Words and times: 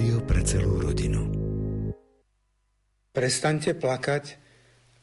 Rádio 0.00 0.24
pre 0.24 0.40
celú 0.40 0.80
rodinu. 0.80 1.28
Prestaňte 3.12 3.76
plakať 3.76 4.40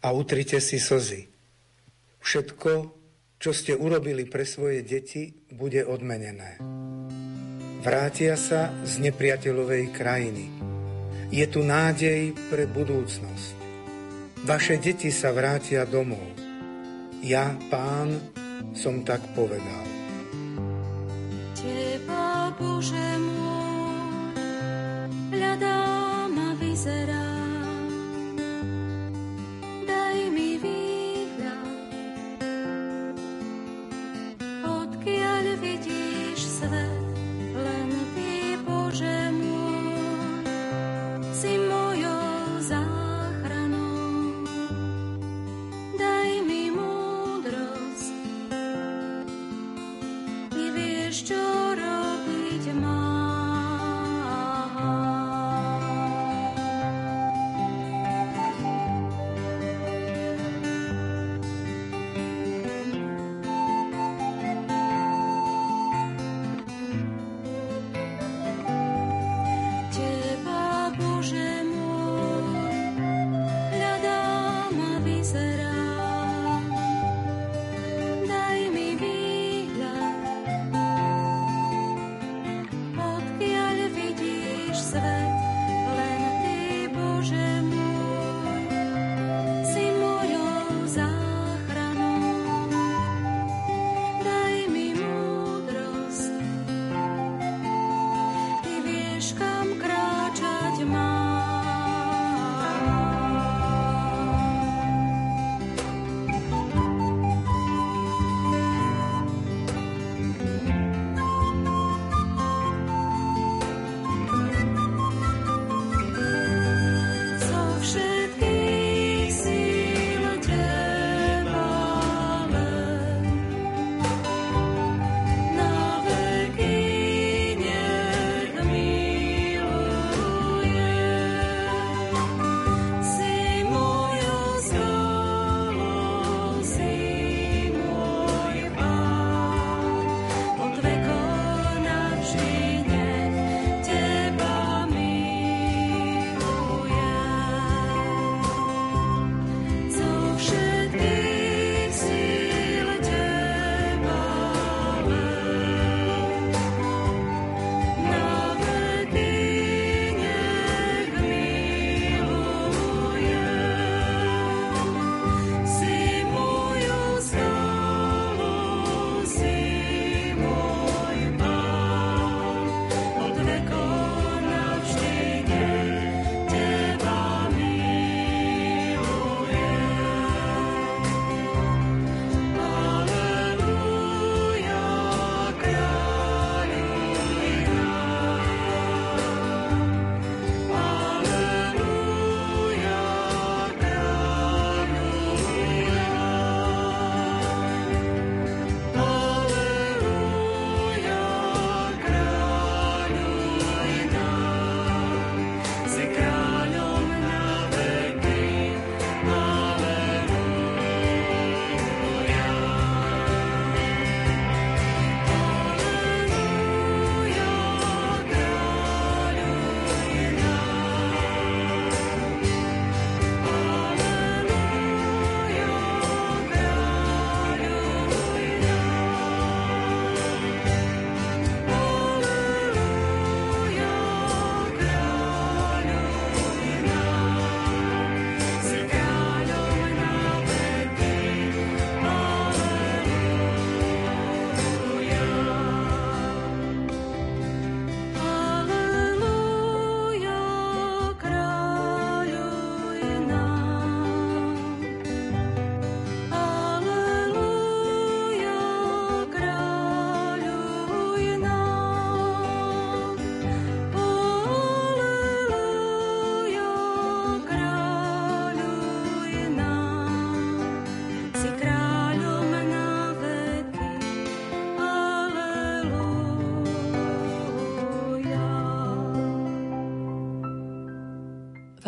a 0.02 0.10
utrite 0.10 0.58
si 0.58 0.82
slzy. 0.82 1.30
Všetko, 2.18 2.98
čo 3.38 3.52
ste 3.54 3.78
urobili 3.78 4.26
pre 4.26 4.42
svoje 4.42 4.82
deti, 4.82 5.38
bude 5.54 5.86
odmenené. 5.86 6.58
Vrátia 7.86 8.34
sa 8.42 8.74
z 8.82 9.06
nepriateľovej 9.06 9.94
krajiny. 9.94 10.50
Je 11.30 11.46
tu 11.46 11.62
nádej 11.62 12.34
pre 12.50 12.66
budúcnosť. 12.66 13.54
Vaše 14.50 14.82
deti 14.82 15.14
sa 15.14 15.30
vrátia 15.30 15.86
domov. 15.86 16.26
Ja, 17.22 17.54
pán, 17.70 18.18
som 18.74 19.06
tak 19.06 19.22
povedal. 19.38 19.86
Teba, 21.54 22.50
Bože 22.58 23.06
môj, 23.22 23.47
hľadám 25.32 26.34
a 26.40 26.50
vyzerám 26.60 27.37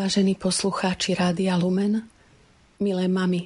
Vážení 0.09 0.33
poslucháči 0.33 1.13
Rádia 1.13 1.53
Lumen, 1.53 2.01
milé 2.81 3.05
mami, 3.05 3.45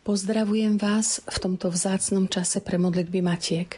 pozdravujem 0.00 0.80
vás 0.80 1.20
v 1.28 1.36
tomto 1.36 1.68
vzácnom 1.68 2.24
čase 2.24 2.64
pre 2.64 2.80
modlitby 2.80 3.20
matiek. 3.20 3.76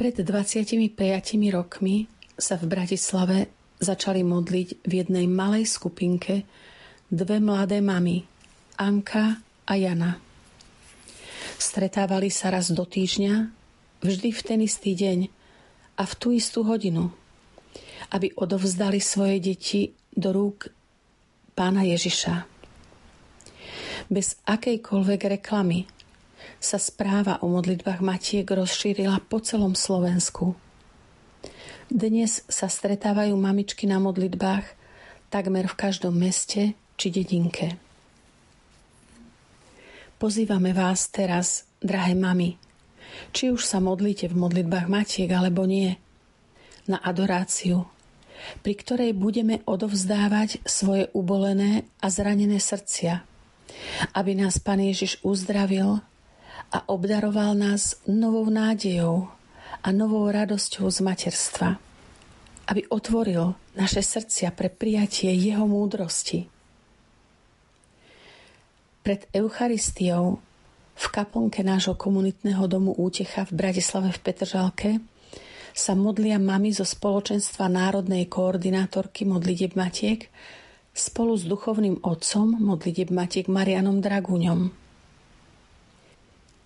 Pred 0.00 0.24
25 0.24 0.96
rokmi 1.52 2.08
sa 2.40 2.56
v 2.56 2.64
Bratislave 2.72 3.52
začali 3.84 4.24
modliť 4.24 4.80
v 4.80 4.92
jednej 4.96 5.28
malej 5.28 5.68
skupinke 5.68 6.48
dve 7.12 7.36
mladé 7.36 7.84
mamy, 7.84 8.24
Anka 8.80 9.44
a 9.44 9.72
Jana. 9.76 10.16
Stretávali 11.60 12.32
sa 12.32 12.48
raz 12.48 12.72
do 12.72 12.88
týždňa, 12.88 13.52
vždy 14.00 14.28
v 14.32 14.40
ten 14.40 14.64
istý 14.64 14.96
deň 14.96 15.28
a 16.00 16.08
v 16.08 16.12
tú 16.16 16.32
istú 16.32 16.64
hodinu, 16.64 17.12
aby 18.12 18.32
odovzdali 18.36 19.00
svoje 19.00 19.36
deti 19.40 19.80
do 20.14 20.32
rúk 20.32 20.72
pána 21.52 21.84
Ježiša. 21.84 22.48
Bez 24.08 24.40
akejkoľvek 24.48 25.20
reklamy 25.40 25.84
sa 26.58 26.80
správa 26.80 27.38
o 27.44 27.46
modlitbách 27.52 28.00
Matiek 28.00 28.48
rozšírila 28.48 29.20
po 29.28 29.38
celom 29.44 29.76
Slovensku. 29.76 30.56
Dnes 31.88 32.44
sa 32.48 32.68
stretávajú 32.68 33.32
mamičky 33.36 33.84
na 33.88 34.00
modlitbách 34.00 34.64
takmer 35.28 35.68
v 35.68 35.78
každom 35.78 36.16
meste 36.16 36.76
či 36.96 37.08
dedinke. 37.12 37.76
Pozývame 40.18 40.74
vás 40.74 41.08
teraz, 41.14 41.68
drahé 41.78 42.18
mami, 42.18 42.58
či 43.30 43.54
už 43.54 43.62
sa 43.62 43.78
modlíte 43.78 44.26
v 44.26 44.36
modlitbách 44.40 44.90
Matiek 44.90 45.30
alebo 45.30 45.62
nie, 45.62 45.94
na 46.90 46.98
adoráciu, 46.98 47.86
pri 48.62 48.74
ktorej 48.74 49.10
budeme 49.14 49.60
odovzdávať 49.64 50.62
svoje 50.66 51.10
ubolené 51.14 51.86
a 52.02 52.10
zranené 52.10 52.58
srdcia, 52.58 53.22
aby 54.14 54.32
nás 54.38 54.58
Pán 54.58 54.82
Ježiš 54.82 55.20
uzdravil 55.22 56.02
a 56.68 56.78
obdaroval 56.90 57.56
nás 57.56 57.96
novou 58.04 58.46
nádejou 58.50 59.28
a 59.82 59.88
novou 59.94 60.28
radosťou 60.28 60.90
z 60.90 60.98
materstva, 61.00 61.78
aby 62.68 62.84
otvoril 62.92 63.56
naše 63.78 64.02
srdcia 64.04 64.52
pre 64.52 64.68
prijatie 64.68 65.32
Jeho 65.32 65.64
múdrosti. 65.64 66.50
Pred 69.06 69.32
Eucharistiou 69.32 70.42
v 70.98 71.06
kaplnke 71.08 71.62
nášho 71.62 71.94
komunitného 71.94 72.66
domu 72.66 72.90
Útecha 72.98 73.46
v 73.46 73.54
Bratislave 73.54 74.10
v 74.12 74.18
Petržalke 74.20 74.90
sa 75.78 75.94
modlia 75.94 76.42
mami 76.42 76.74
zo 76.74 76.82
spoločenstva 76.82 77.70
Národnej 77.70 78.26
koordinátorky 78.26 79.22
modlitieb 79.22 79.78
Matiek 79.78 80.26
spolu 80.90 81.38
s 81.38 81.46
duchovným 81.46 82.02
otcom 82.02 82.58
modlitieb 82.58 83.14
Matiek 83.14 83.46
Marianom 83.46 84.02
Draguňom. 84.02 84.60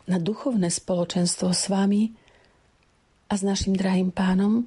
Na 0.08 0.16
duchovné 0.16 0.72
spoločenstvo 0.72 1.52
s 1.52 1.68
vami 1.68 2.08
a 3.28 3.36
s 3.36 3.44
našim 3.44 3.76
drahým 3.76 4.16
pánom 4.16 4.64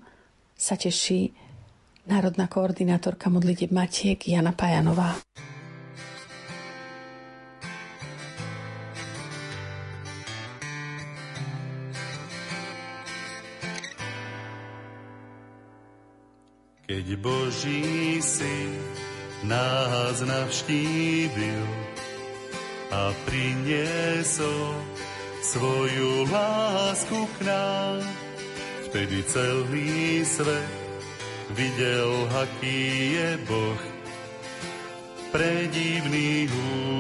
sa 0.54 0.78
teší 0.78 1.34
národná 2.06 2.46
koordinátorka 2.46 3.34
modlitieb 3.34 3.74
Matiek 3.74 4.30
Jana 4.30 4.54
Pajanová. 4.54 5.18
Keď 16.86 17.18
Boží 17.18 18.22
syn 18.22 18.78
nás 19.42 20.22
navštívil 20.22 21.66
a 22.94 23.10
priniesol 23.26 24.78
svoju 25.42 26.30
lásku 26.30 27.26
k 27.26 27.38
nám, 27.50 28.06
vtedy 28.86 29.18
celý 29.26 30.22
svet 30.30 30.70
videl, 31.58 32.30
aký 32.38 33.18
je 33.18 33.30
Boh. 33.50 33.82
Predivný, 35.34 36.46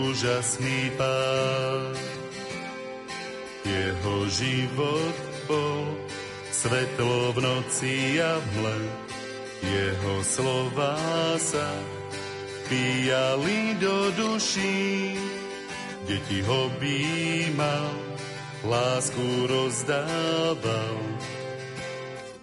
úžasný 0.01 0.97
pán. 0.97 1.93
Jeho 3.61 4.15
život 4.33 5.15
bol 5.45 5.93
svetlo 6.49 7.37
v 7.37 7.39
noci 7.45 8.17
a 8.17 8.41
v 8.41 8.45
mle 8.57 8.77
jeho 9.63 10.15
slova 10.23 10.97
sa 11.39 11.69
pijali 12.67 13.77
do 13.79 14.11
duší, 14.17 15.15
deti 16.09 16.41
ho 16.41 16.71
býmal, 16.81 17.95
lásku 18.65 19.47
rozdával. 19.47 20.97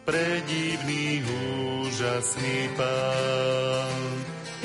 Predivný, 0.03 1.23
úžasný 1.23 2.75
pán, 2.75 4.03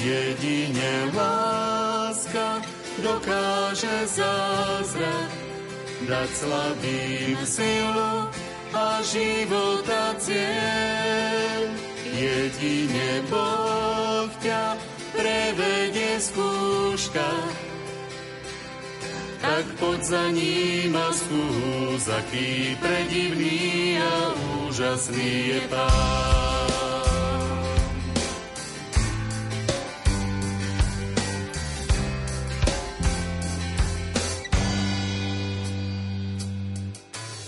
jedine 0.01 1.13
láska 1.13 2.61
dokáže 3.05 4.09
zázrak 4.09 5.29
dať 6.09 6.29
slabým 6.33 7.37
silu 7.45 8.29
a 8.73 9.01
života 9.05 10.13
cieľ 10.17 11.86
Jedine 12.17 13.21
Boh 13.29 14.25
ťa 14.41 14.73
prevedie 15.13 16.17
skúška, 16.17 17.29
tak 19.37 19.65
poď 19.77 19.99
za 20.01 20.25
ním 20.33 20.97
a 20.97 21.13
skús, 21.13 22.09
aký 22.09 22.73
predivný 22.81 24.01
a 24.01 24.33
úžasný 24.65 25.29
je 25.45 25.61
Pán. 25.69 26.65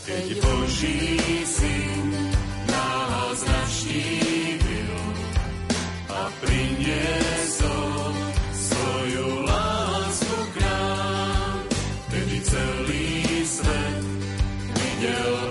Keď 0.06 0.28
Boží 0.46 1.02
syn 1.50 1.99
videl, 15.00 15.49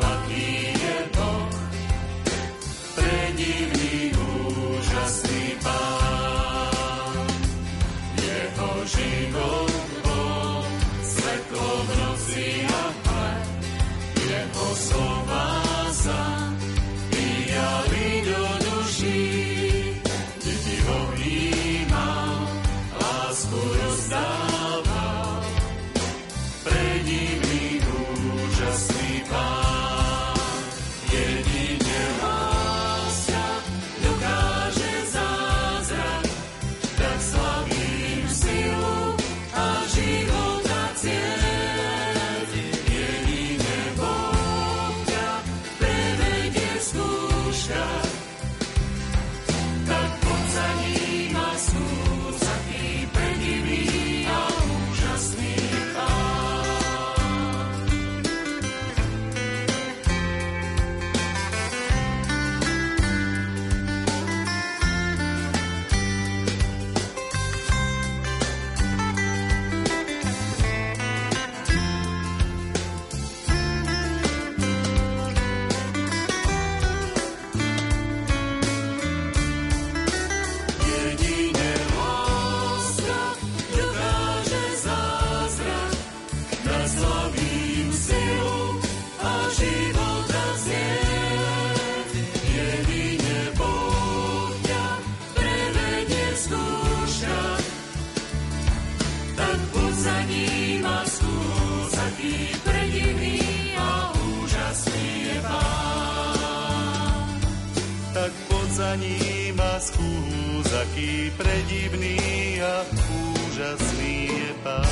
predivný 111.35 112.16
a 112.62 112.85
úžasný 113.11 114.14
je 114.32 114.52
Pán. 114.64 114.87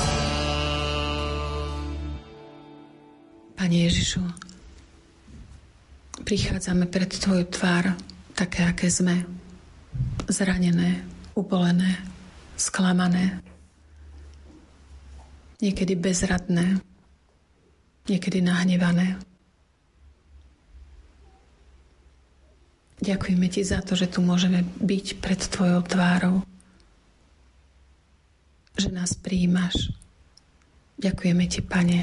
Pane 3.57 3.77
Ježišu, 3.89 4.21
prichádzame 6.23 6.87
pred 6.93 7.09
Tvoju 7.09 7.49
tvár, 7.49 7.97
také, 8.37 8.69
aké 8.69 8.93
sme. 8.93 9.25
Zranené, 10.29 11.07
ubolené, 11.33 11.97
sklamané, 12.59 13.41
niekedy 15.63 15.97
bezradné, 15.97 16.83
niekedy 18.11 18.45
nahnevané. 18.45 19.17
Ďakujeme 23.07 23.47
Ti 23.47 23.63
za 23.63 23.79
to, 23.87 23.95
že 23.95 24.11
tu 24.11 24.19
môžeme 24.19 24.67
byť 24.83 25.23
pred 25.23 25.39
Tvojou 25.39 25.79
tvárou. 25.87 26.43
Že 28.75 28.91
nás 28.91 29.15
príjimaš. 29.15 29.95
Ďakujeme 30.99 31.47
Ti, 31.47 31.63
Pane. 31.63 32.03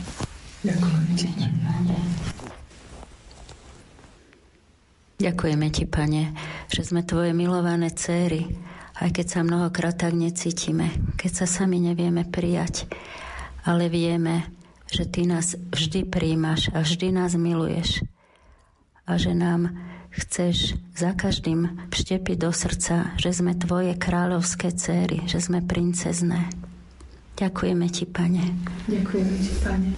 Ďakujeme 0.64 1.12
Ti, 1.20 1.28
Pane. 1.60 1.98
Ďakujeme 5.20 5.68
Ti, 5.76 5.86
Pane, 5.92 6.24
že 6.72 6.82
sme 6.88 7.04
Tvoje 7.04 7.36
milované 7.36 7.92
céry, 7.92 8.48
aj 9.04 9.12
keď 9.12 9.26
sa 9.28 9.40
mnohokrát 9.44 10.00
tak 10.00 10.16
necítime, 10.16 10.88
keď 11.20 11.44
sa 11.44 11.46
sami 11.52 11.84
nevieme 11.84 12.24
prijať, 12.24 12.88
ale 13.68 13.92
vieme, 13.92 14.48
že 14.88 15.04
Ty 15.04 15.36
nás 15.36 15.60
vždy 15.60 16.08
príjmaš 16.08 16.72
a 16.72 16.80
vždy 16.80 17.12
nás 17.12 17.36
miluješ 17.36 18.08
a 19.04 19.20
že 19.20 19.36
nám 19.36 19.76
chceš 20.14 20.78
za 20.94 21.18
každým 21.18 21.90
vštepiť 21.90 22.38
do 22.38 22.52
srdca, 22.54 23.18
že 23.18 23.34
sme 23.34 23.58
tvoje 23.58 23.98
kráľovské 23.98 24.70
céry, 24.74 25.26
že 25.26 25.42
sme 25.42 25.66
princezné. 25.66 26.54
Ďakujeme 27.34 27.88
ti, 27.90 28.06
pane. 28.06 28.46
Ďakujeme 28.86 29.36
ti, 29.42 29.54
pane. 29.66 29.90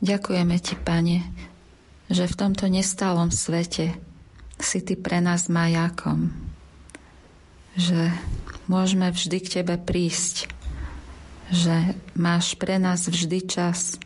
Ďakujeme 0.00 0.56
ti, 0.62 0.74
pane, 0.78 1.18
že 2.06 2.24
v 2.30 2.38
tomto 2.38 2.70
nestálom 2.70 3.34
svete 3.34 3.98
si 4.62 4.78
ty 4.78 4.94
pre 4.94 5.18
nás 5.18 5.50
majákom. 5.50 6.30
Že 7.74 8.14
môžeme 8.70 9.10
vždy 9.10 9.38
k 9.42 9.52
tebe 9.60 9.74
prísť. 9.82 10.46
Že 11.50 11.98
máš 12.14 12.54
pre 12.54 12.78
nás 12.78 13.10
vždy 13.10 13.50
čas. 13.50 13.98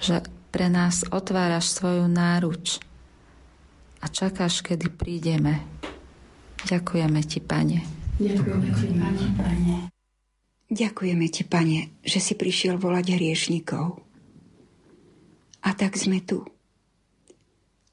Že 0.00 0.24
pre 0.48 0.72
nás 0.72 1.04
otváraš 1.12 1.68
svoju 1.68 2.08
náruč 2.08 2.80
a 4.00 4.06
čakáš, 4.08 4.60
kedy 4.60 4.92
prídeme. 4.92 5.62
Ďakujeme 6.66 7.20
ti, 7.24 7.38
Pane. 7.38 7.80
Ďakujeme 8.18 8.68
ti, 8.74 8.86
Pane. 9.36 9.76
Ďakujeme 10.66 11.26
ti, 11.30 11.42
Pane, 11.46 11.78
že 12.02 12.18
si 12.18 12.34
prišiel 12.34 12.80
volať 12.80 13.14
hriešnikov. 13.14 14.02
A 15.62 15.70
tak 15.74 15.94
sme 15.94 16.22
tu. 16.22 16.42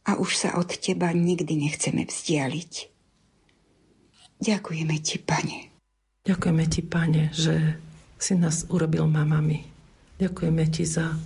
A 0.04 0.20
už 0.20 0.36
sa 0.36 0.50
od 0.60 0.74
teba 0.74 1.14
nikdy 1.14 1.56
nechceme 1.56 2.04
vzdialiť. 2.10 2.74
Ďakujeme 4.44 4.96
ti, 5.00 5.18
Pane. 5.22 5.72
Ďakujeme 6.28 6.66
ti, 6.68 6.82
Pane, 6.84 7.24
že 7.32 7.80
si 8.20 8.34
nás 8.40 8.68
urobil 8.72 9.08
mamami. 9.08 9.64
Ďakujeme 10.20 10.64
ti 10.72 10.88
za 10.88 11.20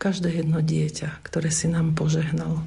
každé 0.00 0.42
jedno 0.42 0.58
dieťa, 0.58 1.22
ktoré 1.22 1.54
si 1.54 1.70
nám 1.70 1.94
požehnal. 1.94 2.66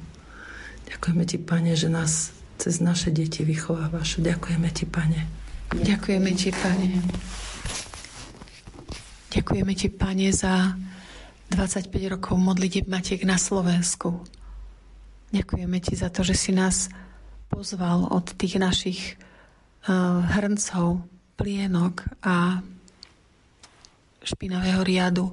Ďakujeme 0.84 1.24
Ti, 1.24 1.38
Pane, 1.38 1.72
že 1.76 1.88
nás 1.88 2.32
cez 2.58 2.80
naše 2.80 3.10
deti 3.10 3.44
vychovávaš. 3.44 4.20
Ďakujeme 4.20 4.68
Ti, 4.70 4.84
Pane. 4.86 5.20
Ďakujeme 5.74 6.30
Ti, 6.32 6.50
Pane. 6.52 6.88
Ďakujeme 9.34 9.72
Ti, 9.74 9.88
Pane, 9.90 10.28
za 10.30 10.76
25 11.50 12.14
rokov 12.18 12.36
modlitieb 12.38 12.86
Matiek 12.88 13.26
na 13.26 13.36
Slovensku. 13.36 14.22
Ďakujeme 15.34 15.78
Ti 15.82 15.94
za 15.98 16.08
to, 16.08 16.22
že 16.22 16.38
si 16.38 16.54
nás 16.54 16.88
pozval 17.50 18.06
od 18.10 18.34
tých 18.38 18.56
našich 18.62 19.00
uh, 19.86 20.22
hrncov, 20.38 21.02
plienok 21.34 22.06
a 22.22 22.62
špinavého 24.22 24.80
riadu. 24.86 25.26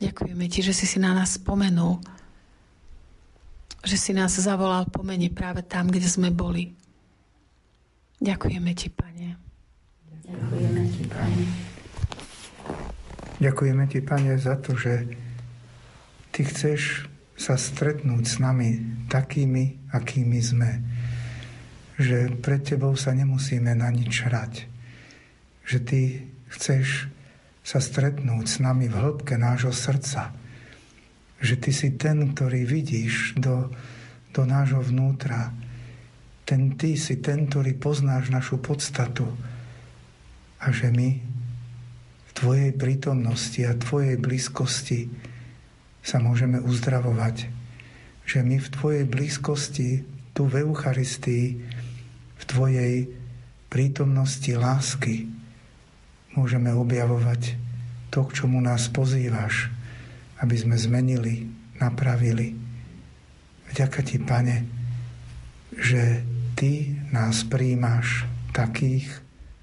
Ďakujeme 0.00 0.44
Ti, 0.48 0.60
že 0.60 0.72
si 0.76 0.84
si 0.84 1.00
na 1.00 1.16
nás 1.16 1.40
spomenul 1.40 2.00
že 3.84 3.96
si 3.96 4.12
nás 4.12 4.36
zavolal 4.36 4.88
po 4.92 5.00
mene 5.00 5.32
práve 5.32 5.64
tam, 5.64 5.88
kde 5.88 6.04
sme 6.04 6.28
boli. 6.28 6.72
Ďakujeme 8.20 8.70
Ti, 8.76 8.88
Pane. 8.92 9.28
Ďakujeme 10.28 10.82
Ti, 10.92 11.04
Pane. 11.08 11.44
Ďakujeme 13.40 13.84
Ti, 13.88 14.00
Pane, 14.04 14.32
za 14.36 14.60
to, 14.60 14.76
že 14.76 15.08
Ty 16.28 16.40
chceš 16.44 17.08
sa 17.40 17.56
stretnúť 17.56 18.24
s 18.28 18.36
nami 18.36 18.84
takými, 19.08 19.88
akými 19.96 20.40
sme. 20.44 20.70
Že 21.96 22.36
pred 22.44 22.60
Tebou 22.60 22.92
sa 23.00 23.16
nemusíme 23.16 23.72
na 23.72 23.88
nič 23.88 24.28
hrať. 24.28 24.68
Že 25.64 25.78
Ty 25.88 26.00
chceš 26.52 27.08
sa 27.64 27.80
stretnúť 27.80 28.44
s 28.44 28.56
nami 28.60 28.92
v 28.92 28.96
hĺbke 29.00 29.40
nášho 29.40 29.72
srdca 29.72 30.36
že 31.40 31.56
ty 31.56 31.72
si 31.72 31.96
ten, 31.96 32.36
ktorý 32.36 32.68
vidíš 32.68 33.40
do, 33.40 33.72
do 34.36 34.42
nášho 34.44 34.84
vnútra. 34.84 35.56
Ten 36.44 36.76
ty 36.76 37.00
si 37.00 37.16
ten, 37.24 37.48
ktorý 37.48 37.80
poznáš 37.80 38.28
našu 38.28 38.60
podstatu. 38.60 39.24
A 40.60 40.68
že 40.68 40.92
my 40.92 41.16
v 42.28 42.32
tvojej 42.36 42.70
prítomnosti 42.76 43.60
a 43.64 43.72
tvojej 43.72 44.20
blízkosti 44.20 45.08
sa 46.04 46.20
môžeme 46.20 46.60
uzdravovať. 46.60 47.48
Že 48.28 48.38
my 48.44 48.56
v 48.60 48.68
tvojej 48.68 49.04
blízkosti, 49.08 50.04
tu 50.36 50.44
v 50.44 50.68
Eucharistii, 50.68 51.46
v 52.36 52.44
tvojej 52.44 53.08
prítomnosti 53.72 54.52
lásky 54.52 55.24
môžeme 56.36 56.70
objavovať 56.76 57.56
to, 58.12 58.28
k 58.28 58.30
čomu 58.44 58.60
nás 58.60 58.92
pozývaš 58.92 59.79
aby 60.40 60.56
sme 60.56 60.76
zmenili, 60.76 61.48
napravili. 61.76 62.56
Vďaka 63.70 64.00
Ti, 64.02 64.16
Pane, 64.24 64.56
že 65.76 66.24
Ty 66.56 66.72
nás 67.14 67.46
príjmaš 67.46 68.26
takých, 68.50 69.08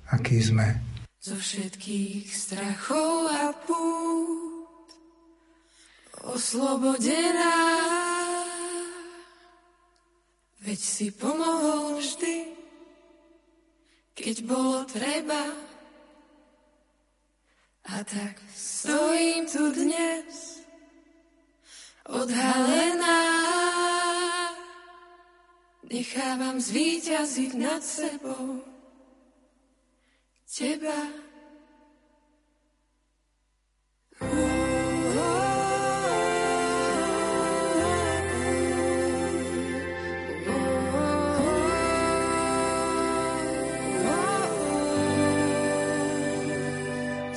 akí 0.10 0.40
sme. 0.40 0.80
Zo 1.20 1.36
všetkých 1.36 2.32
strachov 2.32 3.28
a 3.28 3.52
pút 3.68 4.48
oslobodená, 6.28 7.56
veď 10.64 10.80
si 10.80 11.08
pomohol 11.16 12.00
vždy, 12.00 12.52
keď 14.18 14.36
bolo 14.44 14.84
treba. 14.90 15.54
A 17.88 18.04
tak 18.04 18.36
stojím 18.52 19.48
tu 19.48 19.72
dnes, 19.72 20.57
odhalená. 22.08 23.20
Nechávam 25.88 26.60
zvíťaziť 26.60 27.52
nad 27.56 27.80
sebou 27.80 28.60
teba. 30.48 31.00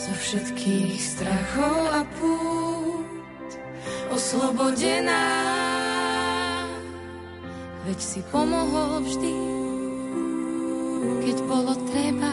Zo 0.00 0.15
všetkých 0.17 0.99
strachov 0.99 1.79
a 1.95 2.03
púd 2.19 2.60
oslobodená. 4.30 5.26
Veď 7.82 7.99
si 7.99 8.20
pomohol 8.30 9.02
vždy, 9.02 9.34
keď 11.26 11.37
bolo 11.50 11.75
treba. 11.90 12.30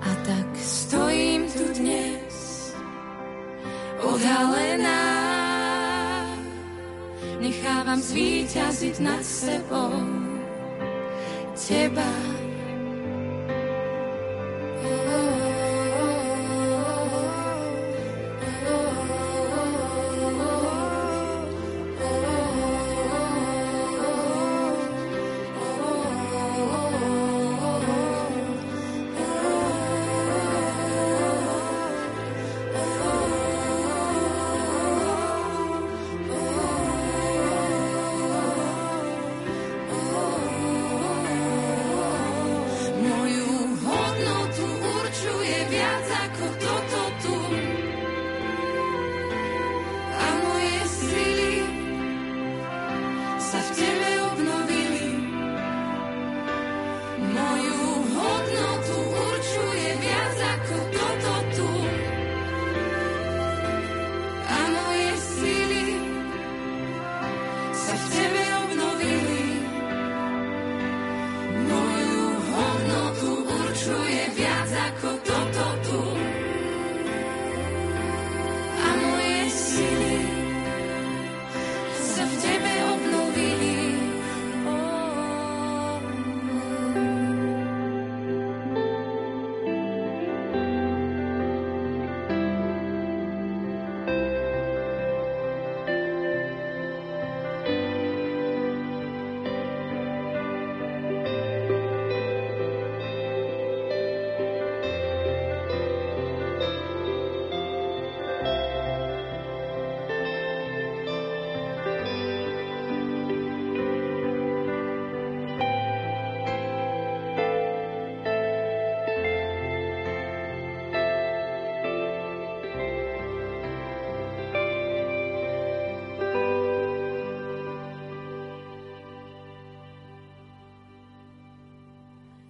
A 0.00 0.10
tak 0.24 0.48
stojím 0.56 1.44
tu 1.52 1.68
dnes, 1.76 2.72
odhalená. 4.00 5.04
Nechávam 7.36 8.00
zvíťaziť 8.00 8.96
nad 9.04 9.20
sebou 9.20 9.92
teba. 11.52 12.35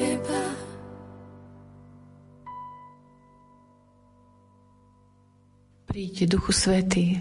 teba. 0.00 0.40
Príď, 5.90 6.16
Duchu 6.30 6.52
Svetý, 6.54 7.18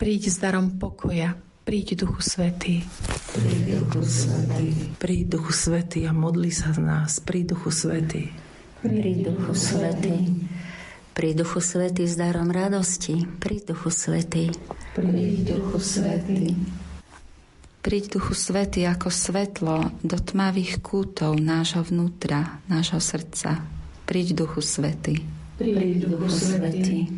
príď 0.00 0.32
s 0.32 0.36
darom 0.40 0.80
pokoja, 0.80 1.36
príď, 1.68 2.02
Duchu 2.02 2.24
Svetý. 2.24 2.80
Príď, 3.36 3.78
Duchu 3.78 4.02
Svetý. 4.02 4.68
Príď, 4.96 5.24
Duchu 5.36 5.52
Svetý 5.52 6.00
a 6.08 6.12
modli 6.16 6.50
sa 6.50 6.72
z 6.72 6.80
nás, 6.80 7.20
príď, 7.20 7.54
Duchu 7.54 7.70
Svetý. 7.70 8.32
Príď, 8.80 9.30
Duchu 9.30 9.54
Svetý. 9.54 10.18
Príď, 11.12 11.44
Duchu 11.44 11.60
Svetý 11.60 12.08
s 12.08 12.16
darom 12.16 12.48
radosti, 12.48 13.28
príď, 13.38 13.76
Duchu 13.76 13.92
Svetý. 13.92 14.48
Príď, 14.96 15.60
Duchu 15.60 15.78
Svetý. 15.78 16.56
Príď 16.56 16.56
Duchu 16.56 16.81
Svety 17.82 18.86
ako 18.86 19.10
svetlo 19.10 19.90
do 20.06 20.14
tmavých 20.14 20.78
kútov 20.86 21.34
nášho 21.42 21.82
vnútra, 21.82 22.62
nášho 22.70 23.02
srdca. 23.02 23.58
Príď 24.06 24.46
Duchu 24.46 24.62
Svety. 24.62 25.18
Príď 25.58 26.06
Duchu 26.06 26.30
Svety. 26.30 27.10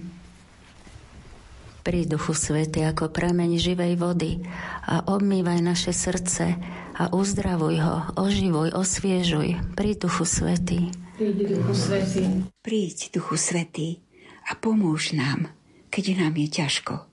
Príď 1.84 2.16
Duchu 2.16 2.32
Svety 2.32 2.80
ako 2.80 3.12
prameň 3.12 3.60
živej 3.60 4.00
vody 4.00 4.40
a 4.88 5.04
obmývaj 5.04 5.60
naše 5.60 5.92
srdce 5.92 6.56
a 6.96 7.12
uzdravuj 7.12 7.76
ho, 7.84 7.96
oživuj, 8.16 8.72
osviežuj. 8.72 9.76
Príď 9.76 10.08
Duchu 10.08 10.24
Svety. 10.24 10.88
Príď 11.20 11.60
Duchu 11.60 11.74
Svety. 11.76 12.24
Príď 12.64 13.12
Duchu 13.12 13.36
Svety 13.36 14.00
a 14.48 14.56
pomôž 14.56 15.12
nám, 15.12 15.52
keď 15.92 16.24
nám 16.24 16.40
je 16.40 16.48
ťažko 16.48 17.04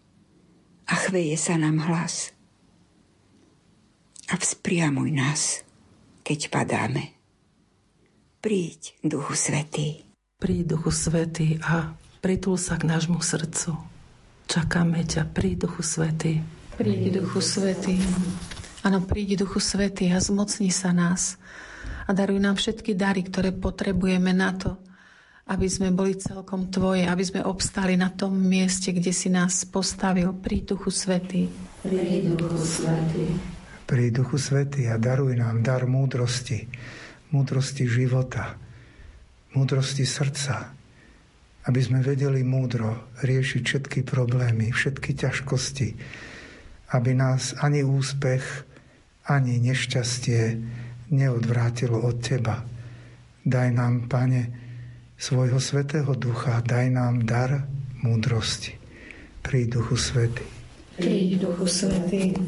a 0.88 0.94
chveje 1.08 1.36
sa 1.36 1.60
nám 1.60 1.84
hlas 1.84 2.32
a 4.32 4.40
vzpriamuj 4.40 5.12
nás, 5.12 5.42
keď 6.24 6.48
padáme. 6.48 7.12
Príď, 8.40 8.96
Duchu 9.04 9.36
Svetý. 9.36 10.08
Príď, 10.40 10.80
Duchu 10.80 10.90
Svetý 10.90 11.60
a 11.62 11.94
pritul 12.24 12.56
sa 12.56 12.80
k 12.80 12.88
nášmu 12.88 13.20
srdcu. 13.20 13.76
Čakáme 14.48 15.04
ťa, 15.04 15.28
príď, 15.28 15.68
Duchu 15.68 15.84
Svetý. 15.84 16.40
Príď, 16.80 17.22
Duchu 17.22 17.44
Svetý. 17.44 18.00
Áno, 18.88 19.04
príď, 19.04 19.44
Duchu 19.44 19.60
Svetý 19.60 20.08
a 20.16 20.24
zmocni 20.24 20.72
sa 20.72 20.96
nás. 20.96 21.36
A 22.08 22.16
daruj 22.16 22.40
nám 22.40 22.56
všetky 22.56 22.96
dary, 22.96 23.28
ktoré 23.28 23.52
potrebujeme 23.52 24.32
na 24.32 24.56
to, 24.56 24.80
aby 25.52 25.68
sme 25.68 25.92
boli 25.92 26.16
celkom 26.18 26.72
Tvoje, 26.72 27.04
aby 27.04 27.22
sme 27.22 27.44
obstali 27.44 28.00
na 28.00 28.08
tom 28.10 28.34
mieste, 28.34 28.96
kde 28.96 29.12
si 29.12 29.28
nás 29.28 29.68
postavil. 29.68 30.32
Príď, 30.34 30.74
Duchu 30.74 30.90
Svetý. 30.90 31.52
Príď, 31.84 32.40
Duchu 32.40 32.64
Svetý 32.64 33.60
pri 33.92 34.08
Duchu 34.08 34.40
Svety 34.40 34.88
a 34.88 34.96
daruj 34.96 35.36
nám 35.36 35.68
dar 35.68 35.84
múdrosti, 35.84 36.64
múdrosti 37.36 37.92
života, 37.92 38.56
múdrosti 39.52 40.08
srdca, 40.08 40.72
aby 41.68 41.80
sme 41.84 42.00
vedeli 42.00 42.40
múdro 42.40 43.12
riešiť 43.20 43.62
všetky 43.68 44.00
problémy, 44.08 44.72
všetky 44.72 45.12
ťažkosti, 45.12 45.88
aby 46.96 47.12
nás 47.12 47.52
ani 47.60 47.84
úspech, 47.84 48.64
ani 49.28 49.60
nešťastie 49.60 50.42
neodvrátilo 51.12 52.00
od 52.00 52.16
Teba. 52.24 52.64
Daj 53.44 53.70
nám, 53.76 54.08
Pane, 54.08 54.44
svojho 55.20 55.60
Svetého 55.60 56.16
Ducha, 56.16 56.64
daj 56.64 56.96
nám 56.96 57.28
dar 57.28 57.68
múdrosti. 58.08 58.72
Pri 59.44 59.68
Duchu 59.68 60.00
Svety. 60.00 60.48
Príď, 60.96 61.44
Duchu 61.44 61.68
Svetý. 61.68 62.40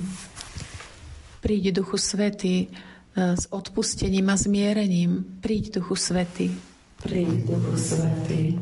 Príď 1.44 1.84
Duchu 1.84 2.00
Svety 2.00 2.72
s 3.12 3.52
odpustením 3.52 4.32
a 4.32 4.40
zmierením. 4.40 5.44
Príď 5.44 5.84
Duchu 5.84 6.00
Svety. 6.00 6.56
Príď 7.04 7.52
Duchu 7.52 7.76
Svety. 7.76 8.56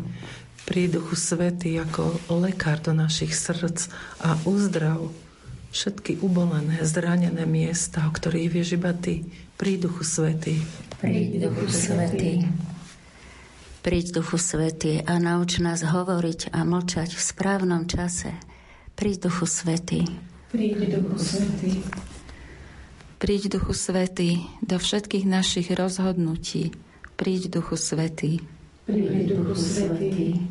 Príď 0.66 0.98
Duchu 0.98 1.14
Svety 1.14 1.78
ako 1.78 2.18
lekár 2.42 2.82
do 2.82 2.98
našich 2.98 3.38
srdc 3.38 3.86
a 4.26 4.34
uzdrav 4.50 5.14
všetky 5.70 6.26
ubolené, 6.26 6.82
zranené 6.82 7.46
miesta, 7.46 8.10
o 8.10 8.12
ktorých 8.12 8.50
vieš 8.50 8.82
iba 8.82 8.98
Ty. 8.98 9.30
Príď 9.62 9.86
Duchu 9.86 10.02
Svety. 10.02 10.58
Príď 10.98 11.54
Duchu 11.54 11.70
Svety. 11.70 12.50
Príď 13.86 14.06
Duchu 14.18 14.42
Svety 14.42 15.06
a 15.06 15.22
nauč 15.22 15.62
nás 15.62 15.86
hovoriť 15.86 16.50
a 16.50 16.66
mlčať 16.66 17.14
v 17.14 17.22
správnom 17.22 17.86
čase. 17.86 18.34
Príď 18.98 19.30
Duchu 19.30 19.46
Svety. 19.46 20.02
Príď 20.50 20.98
Duchu 20.98 21.18
Svety. 21.22 21.72
Príď 23.22 23.54
Duchu 23.54 23.78
Svetý 23.78 24.42
do 24.66 24.82
všetkých 24.82 25.30
našich 25.30 25.70
rozhodnutí. 25.78 26.74
Príď 27.14 27.54
Duchu 27.54 27.78
Svetý. 27.78 28.42
Príď 28.90 29.38
Duchu 29.38 29.54
Svetý. 29.62 30.50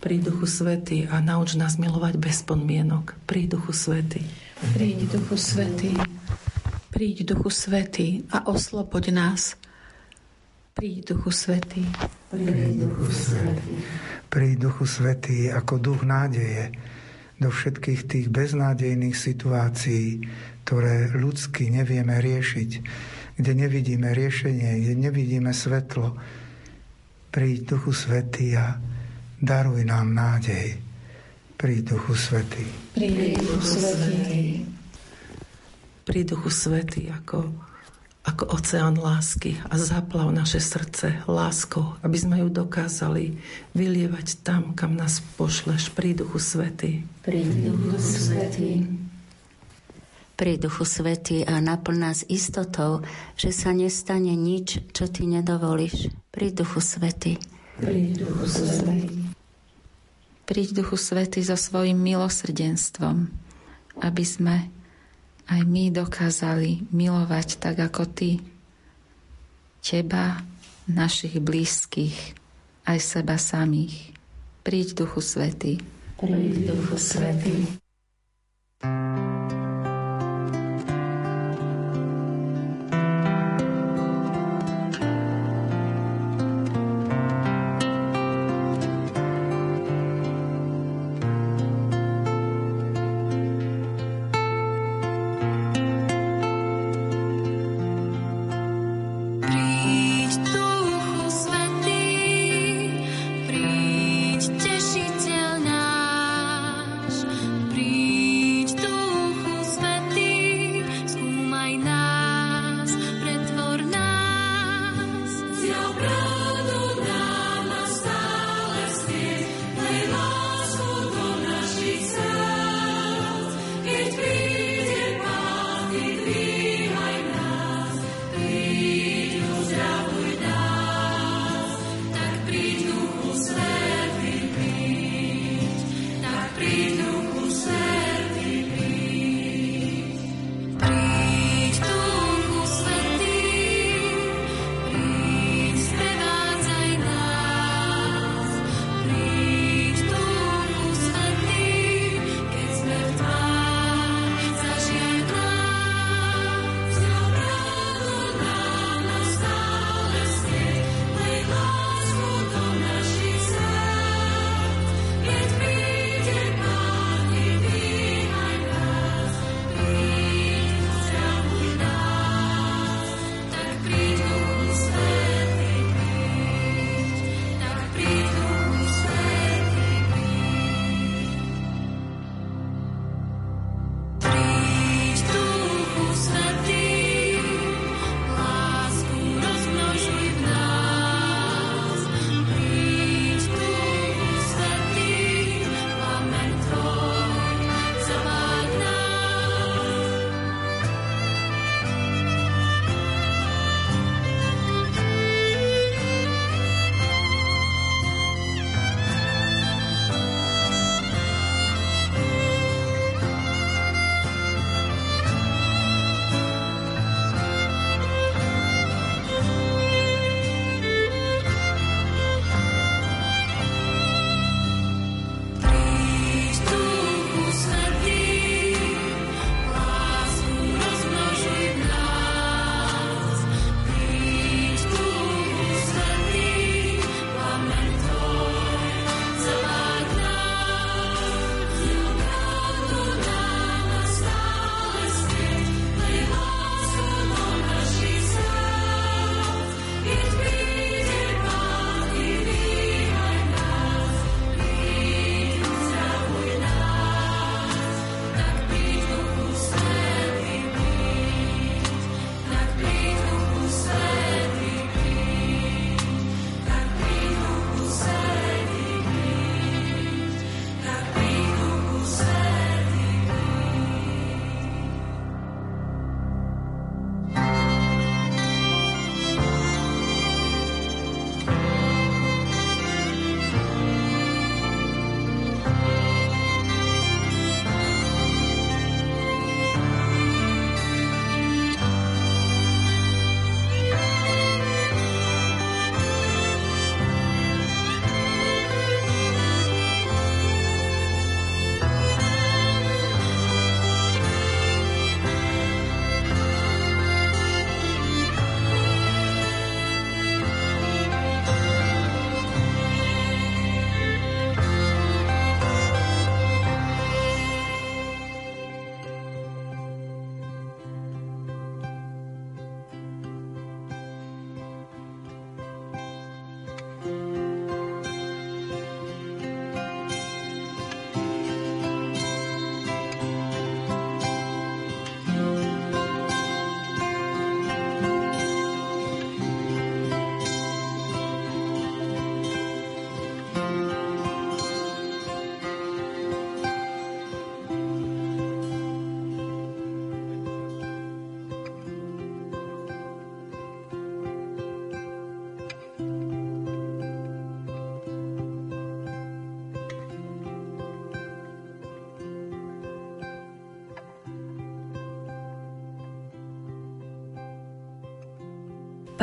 Príď 0.00 0.32
Duchu 0.32 0.48
Svetý 0.48 1.04
a 1.04 1.20
nauč 1.20 1.52
nás 1.60 1.76
milovať 1.76 2.16
bez 2.16 2.40
podmienok. 2.48 3.12
Príď 3.28 3.60
Duchu 3.60 3.76
Svetý. 3.76 4.24
Príď 4.72 5.20
Duchu 5.20 5.36
Svetý. 5.36 5.92
Príď 6.88 7.28
Duchu 7.28 7.52
Svetý 7.52 8.24
a 8.32 8.48
osloboď 8.48 9.12
nás. 9.12 9.60
Príď 10.72 11.12
Duchu 11.12 11.28
Svetý. 11.28 11.84
Príď 12.32 12.88
Duchu 12.88 13.12
Svetý. 13.12 13.72
Príď 14.32 14.56
Duchu 14.64 14.88
Svetý 14.88 15.52
ako 15.52 15.76
duch 15.76 16.00
nádeje 16.08 16.72
do 17.36 17.50
všetkých 17.50 18.00
tých 18.06 18.26
beznádejných 18.30 19.18
situácií, 19.18 20.22
ktoré 20.62 21.10
ľudsky 21.10 21.74
nevieme 21.74 22.22
riešiť, 22.22 22.70
kde 23.36 23.52
nevidíme 23.58 24.14
riešenie, 24.14 24.78
kde 24.78 24.94
nevidíme 24.94 25.50
svetlo. 25.50 26.14
Príď 27.34 27.74
Duchu 27.74 27.90
Svetý 27.96 28.54
a 28.54 28.78
daruj 29.42 29.82
nám 29.82 30.14
nádej. 30.14 30.78
Príď 31.58 31.98
Duchu 31.98 32.14
Svetý. 32.14 32.62
Príď 32.94 33.42
Duchu 33.42 33.58
Svetý. 33.66 34.42
Pri 36.02 36.20
Duchu 36.26 36.50
Svety 36.50 37.10
ako, 37.10 37.50
ako 38.26 38.44
oceán 38.58 38.98
lásky 38.98 39.58
a 39.70 39.78
zaplav 39.78 40.34
naše 40.34 40.58
srdce 40.58 41.22
láskou, 41.30 41.94
aby 42.02 42.18
sme 42.18 42.42
ju 42.42 42.50
dokázali 42.50 43.38
vylievať 43.74 44.42
tam, 44.42 44.74
kam 44.74 44.98
nás 44.98 45.22
pošleš. 45.38 45.94
Pri 45.94 46.14
Duchu 46.14 46.42
Svety. 46.42 47.06
Pri 47.22 47.46
Duchu 47.46 47.98
Svety. 47.98 48.70
Pri 50.34 50.58
Duchu 50.58 50.82
Svety 50.82 51.44
a 51.44 51.60
naplň 51.60 51.96
nás 52.00 52.18
istotou, 52.26 53.04
že 53.36 53.52
sa 53.52 53.70
nestane 53.70 54.32
nič, 54.32 54.80
čo 54.90 55.06
ty 55.06 55.28
nedovolíš. 55.28 56.10
Pri 56.32 56.50
Duchu 56.50 56.80
Svety. 56.80 57.36
Pri 57.78 58.16
Duchu 58.16 58.46
Svety. 58.48 59.32
Príď 60.42 60.82
Duchu 60.82 60.98
Svety 60.98 61.40
so 61.40 61.54
svojim 61.54 61.96
milosrdenstvom, 61.96 63.30
aby 64.02 64.24
sme 64.26 64.68
aj 65.48 65.60
my 65.64 65.88
dokázali 65.94 66.90
milovať 66.90 67.62
tak 67.62 67.78
ako 67.78 68.04
Ty. 68.10 68.30
Teba, 69.80 70.42
našich 70.90 71.38
blízkych, 71.38 72.34
aj 72.84 72.98
seba 73.00 73.38
samých. 73.38 74.12
Príď 74.66 75.06
Duchu 75.06 75.22
Svety. 75.22 75.78
Príď 76.18 76.74
Duchu 76.74 76.98
Svety. 76.98 77.80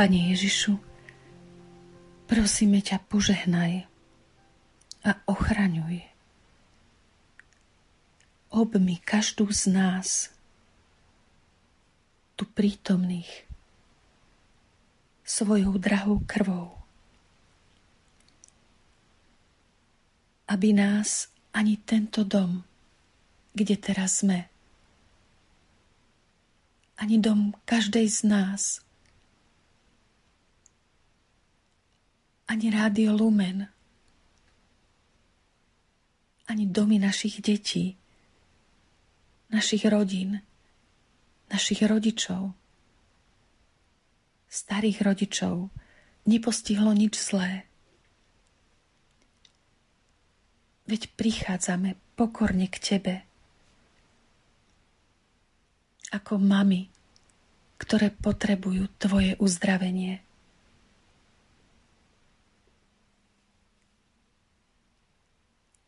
Pane 0.00 0.32
Ježišu, 0.32 0.80
prosíme 2.24 2.80
ťa, 2.80 3.04
požehnaj 3.04 3.84
a 5.04 5.20
ochraňuj. 5.28 6.00
Obmi 8.48 8.96
každú 8.96 9.52
z 9.52 9.68
nás, 9.68 10.32
tu 12.32 12.48
prítomných, 12.48 13.28
svojou 15.20 15.76
drahou 15.76 16.24
krvou. 16.24 16.80
Aby 20.48 20.80
nás 20.80 21.28
ani 21.52 21.76
tento 21.76 22.24
dom, 22.24 22.64
kde 23.52 23.76
teraz 23.76 24.24
sme, 24.24 24.48
ani 26.96 27.20
dom 27.20 27.52
každej 27.68 28.08
z 28.08 28.20
nás, 28.24 28.80
ani 32.50 32.66
rádio 32.66 33.14
Lumen, 33.14 33.70
ani 36.50 36.66
domy 36.66 36.98
našich 36.98 37.38
detí, 37.38 37.94
našich 39.54 39.86
rodín, 39.86 40.42
našich 41.46 41.86
rodičov, 41.86 42.50
starých 44.50 44.98
rodičov, 45.06 45.70
nepostihlo 46.26 46.90
nič 46.90 47.14
zlé. 47.22 47.70
Veď 50.90 51.06
prichádzame 51.14 51.94
pokorne 52.18 52.66
k 52.66 52.76
Tebe, 52.82 53.14
ako 56.10 56.42
mami, 56.42 56.90
ktoré 57.78 58.10
potrebujú 58.10 58.90
Tvoje 58.98 59.38
uzdravenie. 59.38 60.29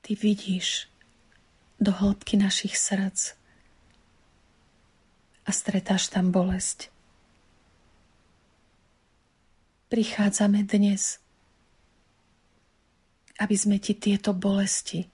Ty 0.03 0.19
vidíš 0.19 0.91
do 1.79 1.95
hĺbky 1.95 2.35
našich 2.35 2.75
srdc 2.75 3.39
a 5.47 5.51
stretáš 5.51 6.11
tam 6.11 6.35
bolesť. 6.35 6.91
Prichádzame 9.91 10.67
dnes, 10.67 11.23
aby 13.39 13.55
sme 13.59 13.79
ti 13.79 13.95
tieto 13.95 14.35
bolesti 14.35 15.07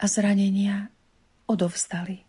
a 0.00 0.04
zranenia 0.08 0.88
odovzdali. 1.48 2.24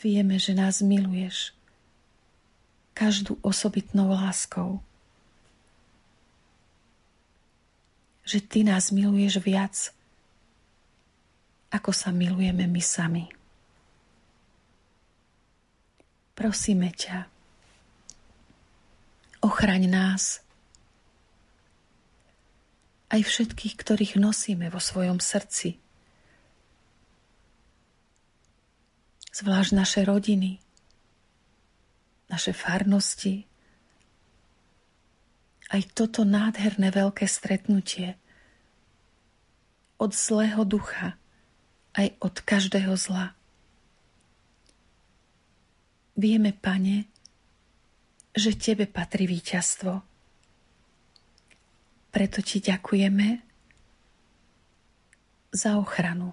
Vieme, 0.00 0.40
že 0.40 0.56
nás 0.56 0.80
miluješ 0.80 1.52
každú 2.96 3.36
osobitnou 3.44 4.16
láskou. 4.16 4.80
Že 8.30 8.38
ty 8.46 8.60
nás 8.62 8.94
miluješ 8.94 9.42
viac, 9.42 9.90
ako 11.74 11.90
sa 11.90 12.14
milujeme 12.14 12.70
my 12.70 12.78
sami. 12.78 13.26
Prosíme 16.38 16.94
ťa, 16.94 17.26
ochraň 19.42 19.90
nás, 19.90 20.46
aj 23.10 23.26
všetkých, 23.26 23.74
ktorých 23.74 24.14
nosíme 24.22 24.70
vo 24.70 24.78
svojom 24.78 25.18
srdci, 25.18 25.82
zvlášť 29.34 29.72
naše 29.74 30.00
rodiny, 30.06 30.62
naše 32.30 32.54
farnosti, 32.54 33.50
aj 35.74 35.82
toto 35.98 36.22
nádherné 36.22 36.94
veľké 36.94 37.26
stretnutie 37.26 38.19
od 40.00 40.16
zlého 40.16 40.64
ducha, 40.64 41.20
aj 41.92 42.16
od 42.24 42.40
každého 42.40 42.96
zla. 42.96 43.36
Vieme, 46.16 46.56
Pane, 46.56 47.04
že 48.32 48.56
Tebe 48.56 48.88
patrí 48.88 49.28
víťazstvo. 49.28 50.00
Preto 52.10 52.38
Ti 52.40 52.58
ďakujeme 52.64 53.28
za 55.52 55.76
ochranu 55.76 56.32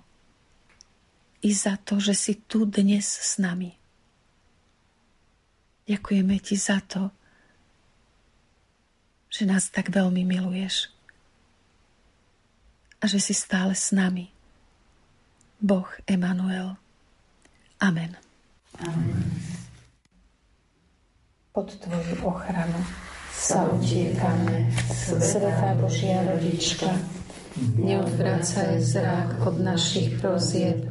i 1.43 1.51
za 1.51 1.75
to, 1.77 1.99
že 1.99 2.15
si 2.15 2.34
tu 2.47 2.63
dnes 2.63 3.03
s 3.03 3.36
nami. 3.38 3.75
Ďakujeme 5.86 6.36
Ti 6.39 6.56
za 6.56 6.80
to, 6.82 7.12
že 9.27 9.43
nás 9.43 9.67
tak 9.69 9.91
veľmi 9.91 10.23
miluješ 10.23 10.96
a 12.97 13.03
že 13.05 13.19
si 13.21 13.33
stále 13.33 13.77
s 13.77 13.93
nami. 13.93 14.29
Boh 15.57 15.89
Emanuel. 16.05 16.77
Amen. 17.81 18.17
Amen 18.77 19.47
pod 21.57 21.73
Tvoju 21.73 22.21
ochranu 22.21 22.77
sa 23.33 23.65
utiekame, 23.65 24.69
Svetá 25.17 25.73
Božia 25.73 26.21
Rodička, 26.21 26.86
neodvracaj 27.81 28.77
zrák 28.77 29.41
od 29.41 29.65
našich 29.65 30.21
prozieb, 30.21 30.86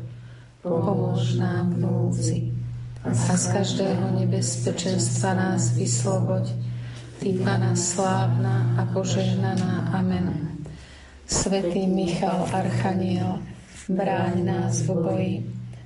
pomôž 0.66 1.38
nám 1.38 1.70
v 1.70 1.86
núdzi 1.86 2.38
a 3.06 3.14
z 3.14 3.46
každého 3.54 4.18
nebezpečenstva 4.18 5.38
nás 5.38 5.70
vysloboď, 5.78 6.50
Ty, 7.22 7.30
Pana 7.46 7.78
slávna 7.78 8.74
a 8.74 8.90
požehnaná. 8.90 9.94
Amen. 9.94 10.55
Svetý 11.26 11.90
Michal 11.90 12.46
Archaniel, 12.54 13.42
bráň 13.90 14.46
nás 14.46 14.86
v 14.86 14.94
boji, 14.94 15.34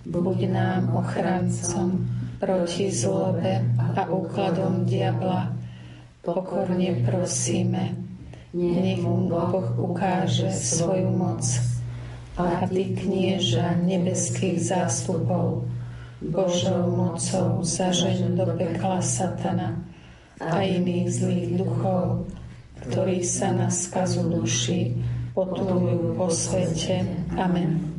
buď 0.04 0.38
nám 0.52 0.92
ochrancom, 0.92 1.96
proti 2.36 2.92
zlobe 2.92 3.64
a 3.96 4.04
úkladom 4.12 4.84
diabla. 4.84 5.56
Pokorne 6.20 6.92
prosíme, 7.08 7.96
nech 8.52 9.00
mu 9.00 9.32
Boh 9.32 9.64
ukáže 9.80 10.52
svoju 10.52 11.08
moc. 11.08 11.40
A 12.36 12.68
ty, 12.68 12.92
knieža 12.92 13.80
nebeských 13.80 14.60
zástupov, 14.60 15.64
Božou 16.20 16.84
mocou 16.92 17.64
zažeň 17.64 18.36
do 18.36 18.44
pekla 18.60 19.00
satana 19.00 19.80
a 20.36 20.60
iných 20.60 21.08
zlých 21.08 21.64
duchov, 21.64 22.28
ktorí 22.84 23.24
sa 23.24 23.56
na 23.56 23.72
skazu 23.72 24.28
duši 24.28 25.09
potulujú 25.34 26.14
po 26.18 26.26
svete. 26.30 27.02
Amen. 27.34 27.89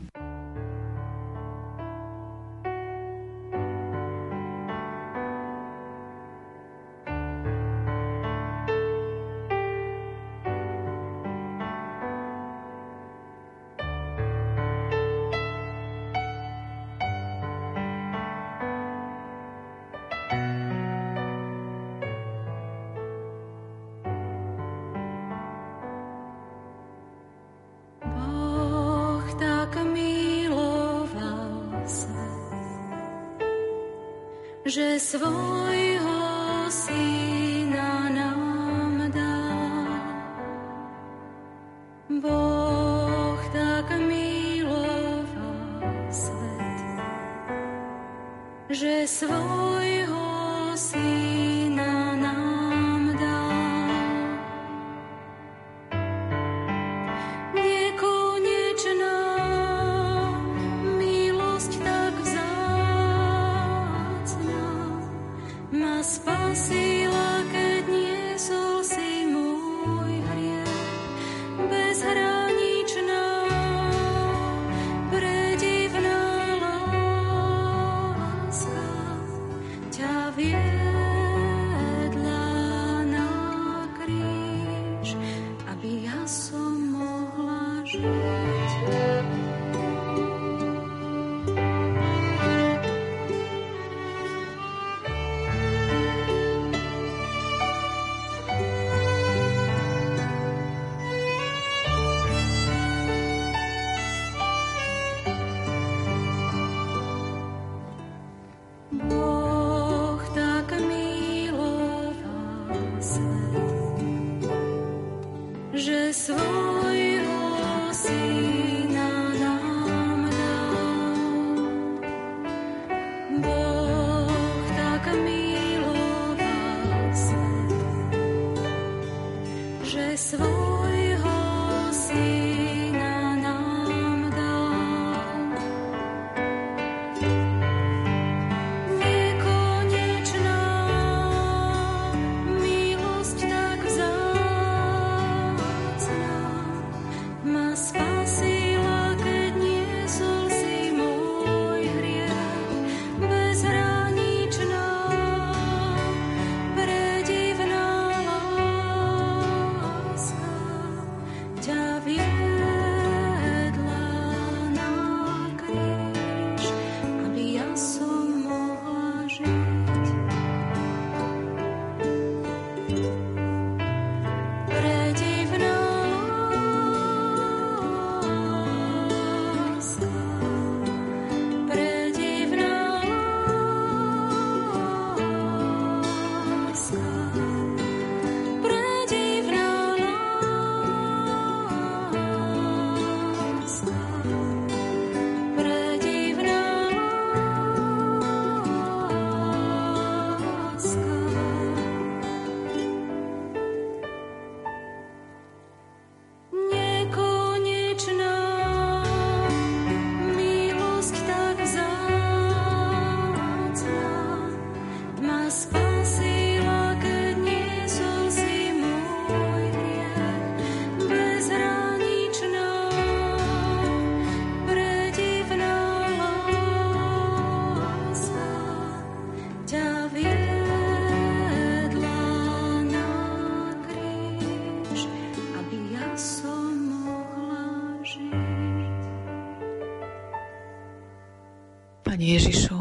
Pane 242.22 242.38
Ježišu, 242.38 242.78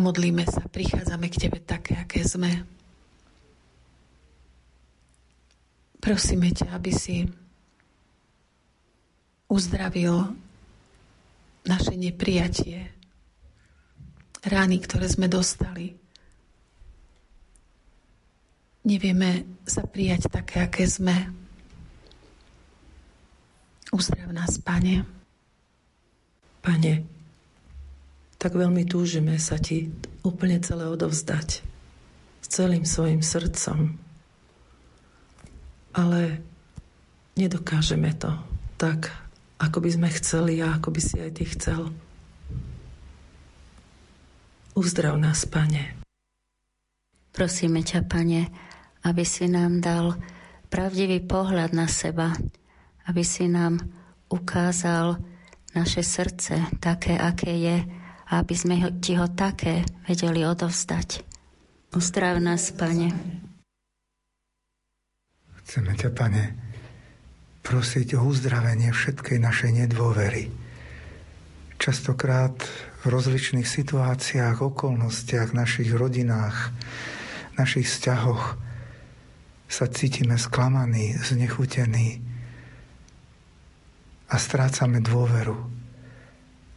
modlíme 0.00 0.48
sa, 0.48 0.64
prichádzame 0.64 1.28
k 1.28 1.36
Tebe 1.36 1.60
také, 1.60 1.92
aké 1.92 2.24
sme. 2.24 2.64
Prosíme 6.00 6.48
ťa, 6.48 6.72
aby 6.72 6.88
si 6.88 7.28
uzdravil 9.52 10.32
naše 11.68 12.00
neprijatie, 12.00 12.88
rány, 14.48 14.80
ktoré 14.80 15.04
sme 15.04 15.28
dostali. 15.28 16.00
Nevieme 18.88 19.44
sa 19.68 19.84
prijať 19.84 20.32
také, 20.32 20.64
aké 20.64 20.88
sme. 20.88 21.28
Uzdrav 23.92 24.32
nás, 24.32 24.56
Pane. 24.64 25.19
Pane, 26.60 27.04
tak 28.40 28.56
veľmi 28.56 28.88
túžime 28.88 29.36
sa 29.36 29.60
Ti 29.60 29.88
úplne 30.24 30.60
celé 30.64 30.88
odovzdať. 30.88 31.64
S 32.40 32.46
celým 32.48 32.88
svojim 32.88 33.20
srdcom. 33.20 34.00
Ale 35.92 36.40
nedokážeme 37.36 38.16
to 38.16 38.32
tak, 38.80 39.12
ako 39.60 39.84
by 39.84 39.90
sme 39.92 40.08
chceli 40.16 40.64
a 40.64 40.80
ako 40.80 40.88
by 40.88 41.00
si 41.04 41.16
aj 41.20 41.30
Ty 41.36 41.44
chcel. 41.52 41.80
Uzdrav 44.72 45.20
nás, 45.20 45.44
Pane. 45.44 46.00
Prosíme 47.36 47.84
ťa, 47.84 48.08
Pane, 48.08 48.48
aby 49.04 49.24
si 49.24 49.44
nám 49.48 49.84
dal 49.84 50.16
pravdivý 50.72 51.20
pohľad 51.20 51.76
na 51.76 51.84
seba, 51.90 52.32
aby 53.04 53.20
si 53.20 53.50
nám 53.50 53.84
ukázal 54.32 55.20
naše 55.74 56.02
srdce 56.02 56.66
také, 56.80 57.14
aké 57.18 57.52
je 57.54 57.76
aby 58.30 58.54
sme 58.54 58.78
ti 59.02 59.18
ho 59.18 59.26
také 59.26 59.82
vedeli 60.06 60.46
odovzdať. 60.46 61.26
Uzdrav 61.90 62.38
nás, 62.38 62.70
Pane. 62.70 63.10
Chceme 65.62 65.92
ťa, 65.98 66.10
Pane, 66.14 66.44
prosiť 67.66 68.14
o 68.14 68.30
uzdravenie 68.30 68.94
všetkej 68.94 69.38
našej 69.42 69.70
nedôvery. 69.82 70.46
Častokrát 71.80 72.54
v 73.02 73.04
rozličných 73.10 73.66
situáciách, 73.66 74.62
okolnostiach, 74.62 75.50
našich 75.50 75.90
rodinách, 75.90 76.70
našich 77.58 77.90
vzťahoch 77.90 78.54
sa 79.66 79.86
cítime 79.90 80.38
sklamaní, 80.38 81.18
znechutení, 81.18 82.29
a 84.30 84.36
strácame 84.38 85.02
dôveru. 85.02 85.58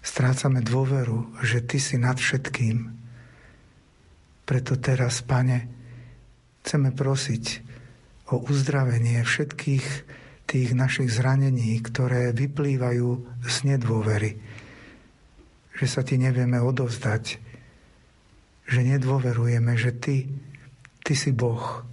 Strácame 0.02 0.66
dôveru, 0.66 1.38
že 1.46 1.62
Ty 1.62 1.78
si 1.78 1.96
nad 2.02 2.18
všetkým. 2.18 2.92
Preto 4.44 4.76
teraz, 4.76 5.22
Pane, 5.24 5.70
chceme 6.66 6.92
prosiť 6.92 7.46
o 8.34 8.42
uzdravenie 8.50 9.22
všetkých 9.22 9.86
tých 10.50 10.70
našich 10.76 11.08
zranení, 11.08 11.80
ktoré 11.80 12.36
vyplývajú 12.36 13.10
z 13.48 13.56
nedôvery. 13.64 14.42
Že 15.78 15.86
sa 15.88 16.02
Ti 16.04 16.20
nevieme 16.20 16.60
odovzdať, 16.60 17.24
že 18.68 18.80
nedôverujeme, 18.84 19.78
že 19.80 19.96
Ty, 19.96 20.28
Ty 21.06 21.14
si 21.16 21.32
Boh, 21.32 21.86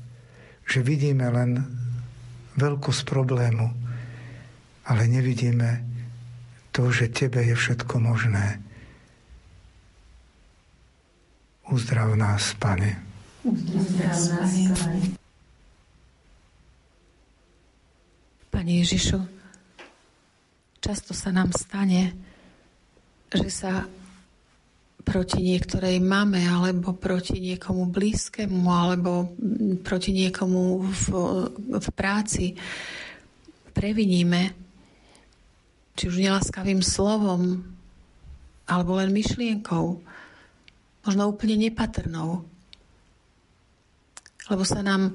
že 0.66 0.82
vidíme 0.82 1.30
len 1.30 1.62
veľkosť 2.58 3.02
problému, 3.06 3.79
ale 4.86 5.02
nevidíme 5.08 5.84
to, 6.70 6.88
že 6.92 7.10
Tebe 7.10 7.42
je 7.44 7.54
všetko 7.54 7.98
možné. 8.00 8.62
Uzdrav 11.70 12.14
nás, 12.18 12.54
Pane. 12.58 12.98
Uzdrav 13.46 14.18
nás, 14.40 14.58
Pane. 14.80 15.08
Pane 18.50 18.72
Ježišu, 18.82 19.18
často 20.82 21.14
sa 21.14 21.30
nám 21.30 21.54
stane, 21.54 22.12
že 23.30 23.46
sa 23.46 23.86
proti 25.06 25.42
niektorej 25.42 26.02
mame 26.02 26.44
alebo 26.44 26.92
proti 26.92 27.38
niekomu 27.40 27.88
blízkemu 27.88 28.62
alebo 28.68 29.32
proti 29.80 30.10
niekomu 30.12 30.82
v, 30.86 31.04
v 31.78 31.88
práci 31.94 32.52
previníme 33.72 34.69
či 35.94 36.08
už 36.10 36.22
nelaskavým 36.22 36.82
slovom, 36.82 37.64
alebo 38.70 38.94
len 38.98 39.10
myšlienkou, 39.10 39.98
možno 41.02 41.22
úplne 41.26 41.58
nepatrnou. 41.58 42.46
Lebo 44.50 44.62
sa 44.66 44.82
nám 44.82 45.14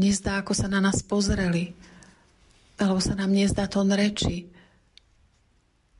nezdá, 0.00 0.40
ako 0.40 0.52
sa 0.56 0.68
na 0.68 0.80
nás 0.80 1.04
pozreli, 1.04 1.76
alebo 2.80 3.00
sa 3.00 3.12
nám 3.12 3.32
nezdá 3.32 3.68
tón 3.68 3.92
reči. 3.92 4.48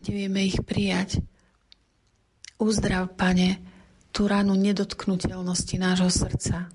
Nevieme 0.01 0.49
ich 0.49 0.57
prijať. 0.65 1.21
Uzdrav, 2.57 3.13
Pane, 3.17 3.61
tú 4.13 4.25
ranu 4.29 4.57
nedotknutelnosti 4.57 5.77
nášho 5.77 6.09
srdca. 6.09 6.73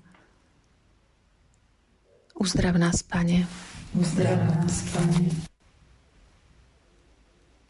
Uzdrav 2.38 2.78
nás, 2.78 3.02
Pane. 3.02 3.46
Uzdrav 3.94 4.38
nás, 4.46 4.82
Pane. 4.94 5.55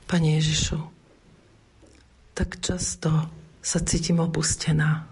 Pane 0.07 0.39
Ježišu, 0.39 0.79
tak 2.39 2.63
často 2.63 3.11
sa 3.59 3.79
cítim 3.83 4.23
opustená. 4.23 5.03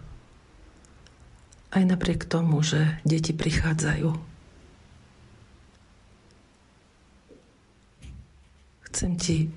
Aj 1.75 1.83
napriek 1.83 2.23
tomu, 2.31 2.63
že 2.63 3.03
deti 3.03 3.35
prichádzajú. 3.35 4.15
Chcem 8.87 9.13
ti, 9.19 9.51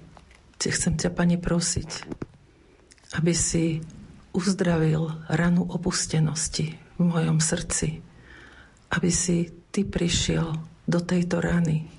chcem 0.57 0.97
ťa, 0.97 1.13
Pane, 1.13 1.37
prosiť, 1.37 1.89
aby 3.21 3.33
si 3.37 3.85
uzdravil 4.33 5.21
ranu 5.29 5.69
opustenosti 5.69 6.73
v 6.97 7.01
mojom 7.05 7.37
srdci. 7.37 8.01
Aby 8.89 9.13
si 9.13 9.53
ty 9.69 9.85
prišiel 9.85 10.57
do 10.89 10.97
tejto 10.97 11.45
rany 11.45 11.96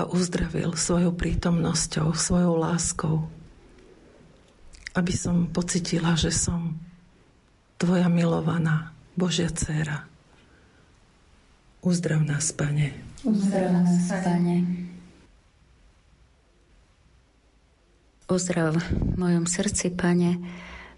a 0.00 0.08
uzdravil 0.08 0.72
svojou 0.72 1.12
prítomnosťou, 1.12 2.16
svojou 2.16 2.56
láskou. 2.56 3.28
Aby 4.96 5.12
som 5.12 5.52
pocitila, 5.52 6.16
že 6.16 6.32
som 6.32 6.80
tvoja 7.76 8.08
milovaná 8.08 8.96
Božia 9.12 9.52
dcéra. 9.52 10.08
Uzdrav 11.84 12.24
nás, 12.24 12.48
Pane. 12.56 12.96
Uzdrav 13.20 13.72
nás, 13.76 14.08
Pane. 14.08 14.56
Uzdrav 18.24 18.80
v 18.80 19.16
mojom 19.20 19.44
srdci, 19.44 19.92
Pane, 19.92 20.40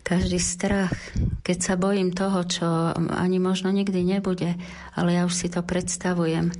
každý 0.06 0.38
strach, 0.38 0.94
keď 1.42 1.58
sa 1.58 1.74
bojím 1.74 2.14
toho, 2.14 2.46
čo 2.46 2.66
ani 2.94 3.42
možno 3.42 3.74
nikdy 3.74 4.06
nebude, 4.06 4.54
ale 4.94 5.18
ja 5.18 5.26
už 5.26 5.34
si 5.34 5.48
to 5.50 5.62
predstavujem 5.62 6.54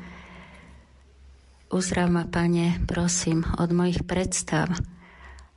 Uzdrav 1.73 2.13
ma, 2.13 2.29
Pane, 2.29 2.85
prosím, 2.85 3.49
od 3.57 3.73
mojich 3.73 4.05
predstav, 4.05 4.69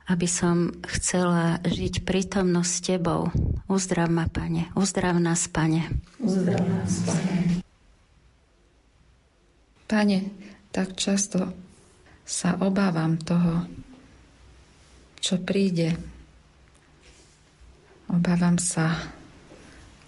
aby 0.08 0.24
som 0.24 0.72
chcela 0.88 1.60
žiť 1.60 2.08
prítomnosť 2.08 2.72
s 2.72 2.80
Tebou. 2.80 3.28
Uzdrav 3.68 4.08
ma, 4.08 4.24
Pane. 4.24 4.72
Uzdrav 4.72 5.20
nás, 5.20 5.44
Pane. 5.44 5.84
Uzdrav 6.16 6.64
nás, 6.64 7.04
Pane. 7.04 7.60
Pane, 9.84 10.18
tak 10.72 10.96
často 10.96 11.52
sa 12.24 12.56
obávam 12.64 13.20
toho, 13.20 13.68
čo 15.20 15.36
príde. 15.44 16.00
Obávam 18.08 18.56
sa 18.56 18.88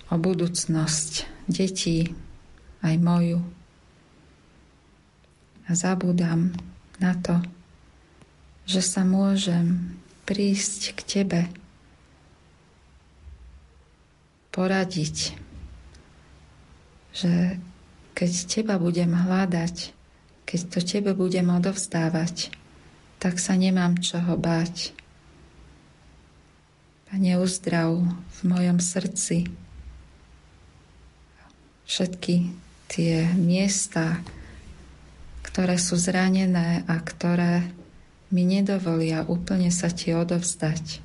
o 0.08 0.16
budúcnosť 0.16 1.28
detí, 1.52 2.16
aj 2.80 2.96
moju 2.96 3.57
a 5.68 5.76
zabúdam 5.76 6.56
na 6.96 7.12
to, 7.20 7.44
že 8.64 8.80
sa 8.80 9.04
môžem 9.04 9.92
prísť 10.24 10.96
k 10.96 11.00
Tebe, 11.04 11.42
poradiť, 14.48 15.38
že 17.14 17.62
keď 18.16 18.30
Teba 18.50 18.74
budem 18.80 19.14
hľadať, 19.14 19.94
keď 20.48 20.60
to 20.72 20.80
Tebe 20.82 21.12
budem 21.14 21.46
odovzdávať, 21.52 22.50
tak 23.22 23.38
sa 23.38 23.54
nemám 23.54 24.00
čoho 24.02 24.34
báť. 24.34 24.96
Pane, 27.08 27.38
uzdrav 27.38 28.02
v 28.08 28.40
mojom 28.44 28.82
srdci 28.82 29.48
všetky 31.88 32.52
tie 32.90 33.32
miesta, 33.32 34.20
ktoré 35.48 35.80
sú 35.80 35.96
zranené 35.96 36.84
a 36.84 37.00
ktoré 37.00 37.72
mi 38.28 38.44
nedovolia 38.44 39.24
úplne 39.24 39.72
sa 39.72 39.88
ti 39.88 40.12
odovzdať, 40.12 41.00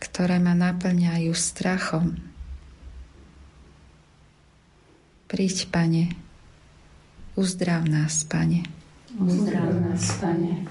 ktoré 0.00 0.40
ma 0.40 0.56
naplňajú 0.56 1.32
strachom. 1.36 2.16
Príď, 5.28 5.68
Pane, 5.68 6.16
uzdrav 7.36 7.84
nás, 7.84 8.24
Pane. 8.24 8.64
Uzdrav 9.20 9.68
nás, 9.84 10.16
Pane. 10.16 10.64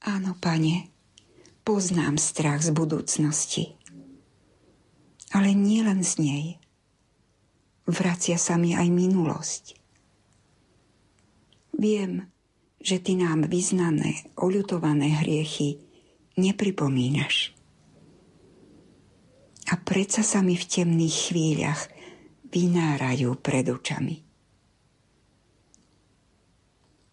Áno, 0.00 0.32
Pane, 0.40 0.88
poznám 1.68 2.16
strach 2.16 2.64
z 2.64 2.72
budúcnosti. 2.72 3.76
Ale 5.30 5.52
nie 5.52 5.84
len 5.84 6.00
z 6.02 6.12
nej. 6.18 6.59
Vracia 7.90 8.38
sa 8.38 8.54
mi 8.54 8.78
aj 8.78 8.86
minulosť. 8.86 9.64
Viem, 11.74 12.30
že 12.78 13.02
ty 13.02 13.18
nám 13.18 13.50
vyznané, 13.50 14.30
oľutované 14.38 15.18
hriechy 15.18 15.82
nepripomínaš. 16.38 17.50
A 19.70 19.74
predsa 19.74 20.22
sa 20.22 20.38
mi 20.38 20.54
v 20.54 20.66
temných 20.70 21.34
chvíľach 21.34 21.90
vynárajú 22.54 23.34
pred 23.42 23.66
očami. 23.66 24.22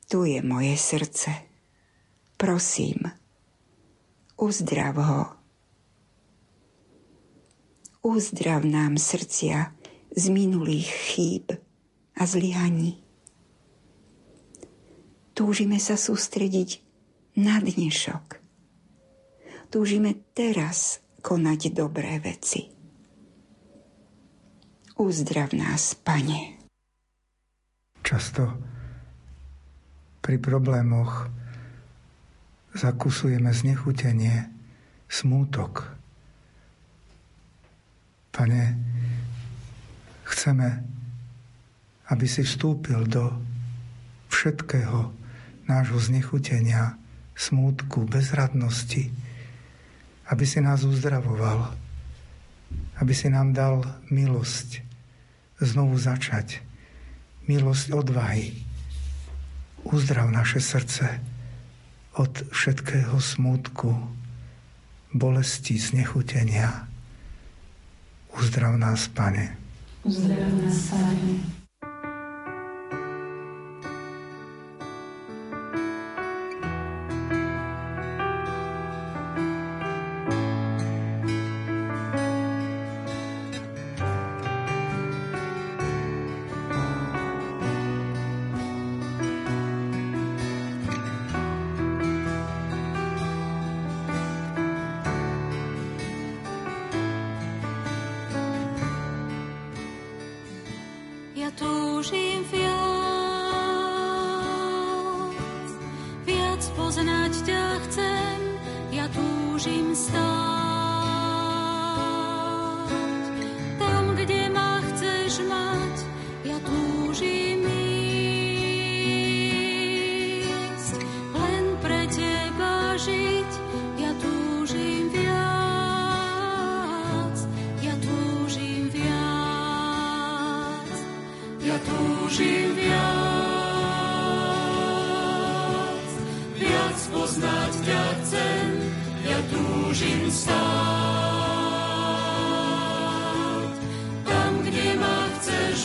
Tu 0.06 0.20
je 0.30 0.40
moje 0.46 0.78
srdce. 0.78 1.34
Prosím, 2.38 3.02
uzdrav 4.38 4.96
ho. 5.02 5.24
Uzdrav 8.06 8.62
nám 8.64 8.96
srdcia 9.02 9.77
z 10.18 10.34
minulých 10.34 10.90
chýb 10.90 11.54
a 12.18 12.26
zlyhaní. 12.26 12.98
Túžime 15.38 15.78
sa 15.78 15.94
sústrediť 15.94 16.82
na 17.38 17.62
dnešok. 17.62 18.42
Túžime 19.70 20.18
teraz 20.34 21.06
konať 21.22 21.70
dobré 21.70 22.18
veci. 22.18 22.66
Uzdrav 24.98 25.54
nás, 25.54 25.94
Pane. 25.94 26.66
Často 28.02 28.58
pri 30.26 30.42
problémoch 30.42 31.30
zakusujeme 32.74 33.54
znechutenie, 33.54 34.50
smútok. 35.06 35.94
Pane, 38.34 38.64
chceme, 40.28 40.84
aby 42.12 42.26
si 42.28 42.44
vstúpil 42.44 43.08
do 43.08 43.32
všetkého 44.28 45.12
nášho 45.68 46.00
znechutenia, 46.00 46.96
smútku, 47.36 48.08
bezradnosti, 48.08 49.12
aby 50.28 50.44
si 50.44 50.60
nás 50.60 50.84
uzdravoval, 50.84 51.72
aby 53.00 53.14
si 53.16 53.28
nám 53.32 53.56
dal 53.56 53.84
milosť 54.12 54.84
znovu 55.64 55.96
začať. 55.96 56.64
Milosť 57.48 57.96
odvahy. 57.96 58.52
Uzdrav 59.88 60.28
naše 60.28 60.60
srdce 60.60 61.24
od 62.20 62.44
všetkého 62.52 63.16
smútku, 63.24 63.96
bolesti, 65.16 65.80
znechutenia. 65.80 66.92
Uzdrav 68.36 68.76
nás, 68.76 69.08
Pane. 69.08 69.67
Uzdrav 70.04 70.54
nás, 70.64 70.90
Pane. 70.90 71.18
poznať 71.18 71.57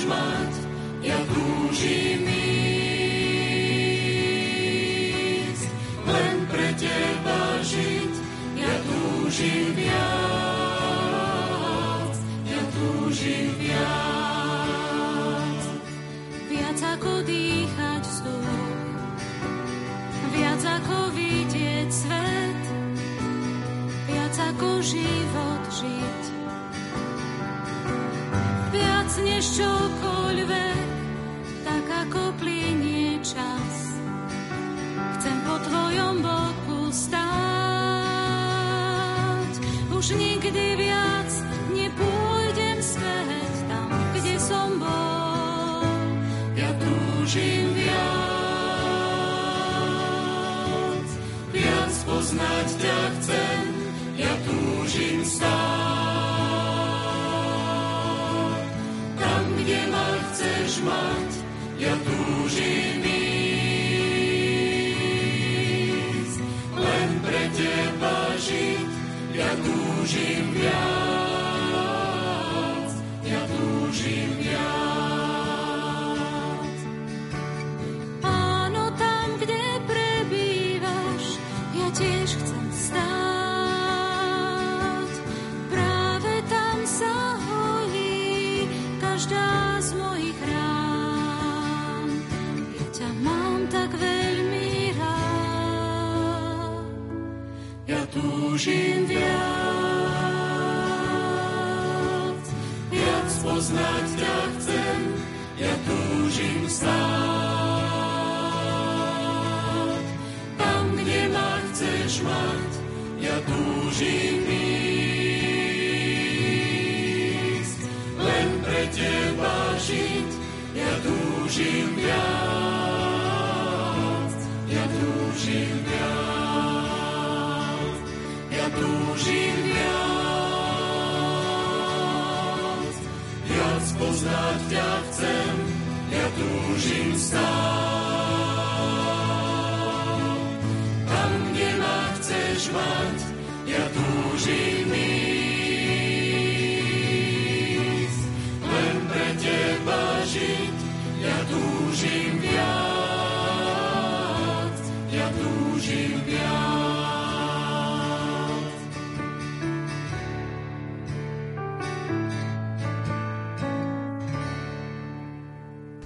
ťa 0.03 0.19
chcem, 0.51 0.67
ja 1.07 1.19
túžim 1.31 2.27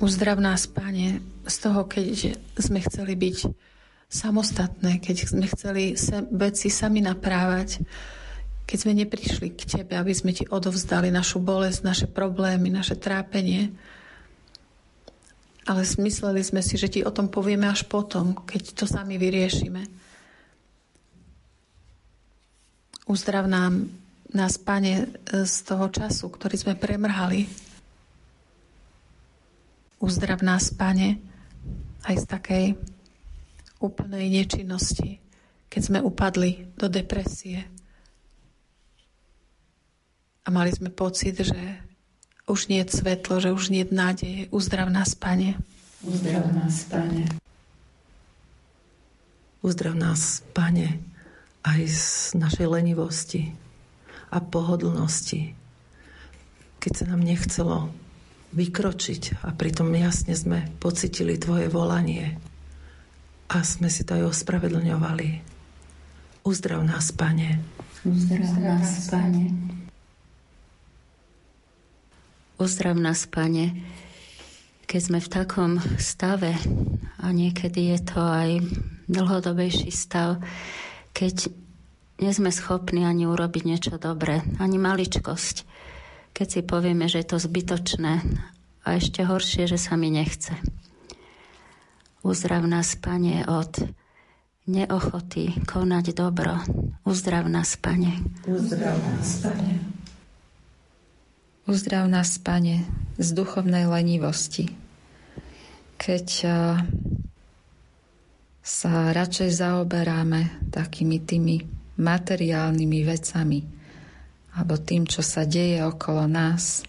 Uzdrav 0.07 0.39
nás, 0.39 0.71
Pane, 0.71 1.19
z 1.51 1.57
toho, 1.67 1.83
keď 1.83 2.39
sme 2.55 2.79
chceli 2.79 3.19
byť 3.19 3.51
samostatné, 4.07 5.03
keď 5.03 5.17
sme 5.27 5.51
chceli 5.51 5.99
veci 6.31 6.71
sami 6.71 7.03
naprávať, 7.03 7.83
keď 8.71 8.77
sme 8.79 8.95
neprišli 9.03 9.51
k 9.51 9.67
Tebe, 9.67 9.99
aby 9.99 10.15
sme 10.15 10.31
Ti 10.31 10.47
odovzdali 10.47 11.11
našu 11.11 11.43
bolesť, 11.43 11.83
naše 11.83 12.07
problémy, 12.07 12.71
naše 12.71 12.95
trápenie. 12.95 13.75
Ale 15.67 15.83
smysleli 15.83 16.39
sme 16.39 16.63
si, 16.63 16.79
že 16.79 16.87
Ti 16.87 17.03
o 17.03 17.11
tom 17.11 17.27
povieme 17.27 17.67
až 17.67 17.83
potom, 17.91 18.47
keď 18.47 18.79
to 18.79 18.87
sami 18.87 19.19
vyriešime. 19.19 19.91
Uzdrav 23.11 23.51
nám, 23.51 23.91
nás, 24.31 24.55
Pane, 24.55 25.19
z 25.27 25.57
toho 25.67 25.91
času, 25.91 26.31
ktorý 26.31 26.55
sme 26.55 26.79
premrhali, 26.79 27.66
Uzdrav 30.07 30.39
nás, 30.39 30.71
Pane, 30.71 31.19
aj 32.07 32.15
z 32.15 32.25
takej 32.31 32.67
úplnej 33.83 34.31
nečinnosti, 34.31 35.19
keď 35.67 35.81
sme 35.83 35.99
upadli 35.99 36.71
do 36.79 36.87
depresie. 36.87 37.67
A 40.47 40.49
mali 40.55 40.71
sme 40.71 40.95
pocit, 40.95 41.35
že 41.43 41.59
už 42.47 42.71
nie 42.71 42.87
je 42.87 43.03
svetlo, 43.03 43.43
že 43.43 43.51
už 43.51 43.75
nie 43.75 43.83
je 43.83 43.91
nádeje. 43.91 44.41
Uzdrav 44.55 44.87
nás, 44.95 45.19
Pane. 45.19 45.59
Uzdrav 46.07 46.55
nás, 46.55 46.87
Pane. 46.87 47.27
Uzdrav 49.59 49.99
nás, 49.99 50.47
Pane, 50.55 51.03
aj 51.67 51.81
z 51.83 52.01
našej 52.39 52.67
lenivosti 52.71 53.51
a 54.31 54.39
pohodlnosti, 54.39 55.59
keď 56.79 56.93
sa 56.95 57.05
nám 57.11 57.27
nechcelo 57.27 57.91
vykročiť 58.57 59.45
a 59.45 59.53
pritom 59.53 59.93
jasne 59.93 60.33
sme 60.33 60.65
pocitili 60.81 61.37
Tvoje 61.37 61.69
volanie 61.69 62.41
a 63.53 63.61
sme 63.61 63.93
si 63.93 64.03
to 64.03 64.17
aj 64.17 64.33
ospravedlňovali. 64.33 65.29
Uzdrav 66.43 66.81
nás, 66.83 67.13
Pane. 67.13 67.61
Uzdrav 68.03 68.55
nás, 68.57 69.13
Pane. 69.13 69.45
Uzdrav 72.57 72.97
nás, 72.97 73.29
Pane, 73.29 73.77
keď 74.89 75.01
sme 75.05 75.21
v 75.21 75.29
takom 75.29 75.73
stave 76.01 76.57
a 77.21 77.27
niekedy 77.29 77.93
je 77.93 77.99
to 78.01 78.23
aj 78.25 78.51
dlhodobejší 79.07 79.93
stav, 79.93 80.41
keď 81.13 81.53
nie 82.17 82.33
sme 82.33 82.49
schopní 82.49 83.05
ani 83.05 83.29
urobiť 83.29 83.63
niečo 83.69 83.95
dobré, 84.01 84.41
ani 84.57 84.81
maličkosť 84.81 85.76
keď 86.37 86.49
si 86.53 86.61
povieme, 86.61 87.09
že 87.09 87.24
je 87.24 87.32
to 87.32 87.41
zbytočné 87.41 88.20
a 88.84 88.89
ešte 88.93 89.24
horšie, 89.24 89.64
že 89.64 89.80
sa 89.80 89.97
mi 89.97 90.12
nechce. 90.12 90.53
Uzdrav 92.20 92.68
nás, 92.68 92.93
Pane, 93.01 93.49
od 93.49 93.89
neochoty 94.68 95.57
konať 95.64 96.12
dobro. 96.12 96.61
Uzdrav 97.09 97.49
nás, 97.49 97.80
Pane. 97.80 98.20
Uzdrav 98.45 99.01
nás, 99.01 99.41
Pane. 99.41 99.74
Uzdrav 101.64 102.05
nás, 102.05 102.37
Pane, 102.37 102.84
z 103.16 103.28
duchovnej 103.32 103.89
lenivosti. 103.89 104.68
Keď 105.97 106.26
sa 108.61 108.93
radšej 109.16 109.51
zaoberáme 109.57 110.68
takými 110.68 111.16
tými 111.24 111.64
materiálnymi 111.97 113.01
vecami, 113.09 113.76
alebo 114.57 114.81
tým, 114.81 115.05
čo 115.05 115.21
sa 115.21 115.45
deje 115.45 115.85
okolo 115.85 116.25
nás. 116.25 116.81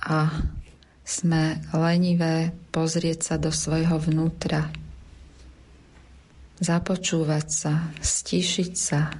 A 0.00 0.32
sme 1.04 1.60
lenivé 1.76 2.56
pozrieť 2.72 3.18
sa 3.20 3.36
do 3.36 3.52
svojho 3.52 4.00
vnútra, 4.00 4.72
započúvať 6.64 7.46
sa, 7.52 7.92
stišiť 8.00 8.72
sa, 8.72 9.12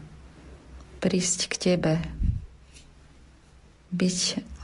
prísť 1.05 1.39
k 1.53 1.55
Tebe, 1.61 1.95
byť 3.93 4.18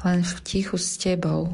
len 0.08 0.20
v 0.24 0.34
tichu 0.40 0.80
s 0.80 0.96
Tebou. 0.96 1.52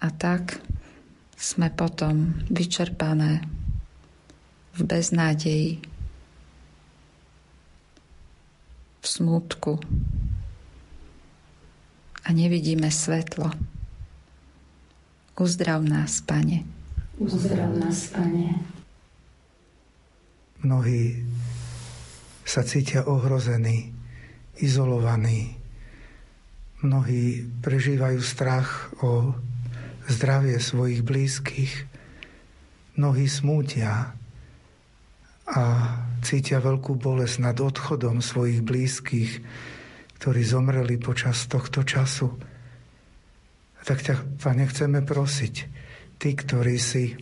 A 0.00 0.08
tak 0.08 0.58
sme 1.36 1.68
potom 1.68 2.40
vyčerpané 2.48 3.44
v 4.72 4.80
beznádeji 4.88 5.89
v 9.00 9.06
smútku 9.08 9.80
a 12.24 12.28
nevidíme 12.30 12.92
svetlo. 12.92 13.48
Uzdrav 15.40 15.80
nás, 15.80 16.20
Pane. 16.20 16.68
Uzdrav 17.16 17.72
nás, 17.80 18.12
Pane. 18.12 18.60
Mnohí 20.60 21.24
sa 22.44 22.60
cítia 22.60 23.08
ohrození, 23.08 23.88
izolovaní. 24.60 25.56
Mnohí 26.84 27.48
prežívajú 27.64 28.20
strach 28.20 28.92
o 29.00 29.32
zdravie 30.12 30.60
svojich 30.60 31.00
blízkych. 31.00 31.72
Mnohí 33.00 33.24
smútia 33.24 34.12
a 35.50 35.64
cítia 36.22 36.62
veľkú 36.62 36.94
bolesť 36.94 37.36
nad 37.42 37.56
odchodom 37.58 38.22
svojich 38.22 38.62
blízkych, 38.62 39.32
ktorí 40.20 40.40
zomreli 40.46 41.00
počas 41.00 41.48
tohto 41.50 41.82
času. 41.82 42.28
A 43.80 43.80
tak 43.82 44.04
ťa, 44.04 44.38
Pane, 44.38 44.68
chceme 44.68 45.02
prosiť, 45.02 45.54
Ty, 46.20 46.30
ktorý 46.36 46.76
si 46.76 47.16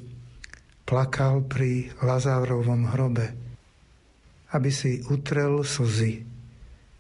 plakal 0.83 1.47
pri 1.47 1.95
Lazárovom 2.03 2.91
hrobe, 2.91 3.33
aby 4.51 4.71
si 4.75 5.05
utrel 5.07 5.63
slzy 5.63 6.27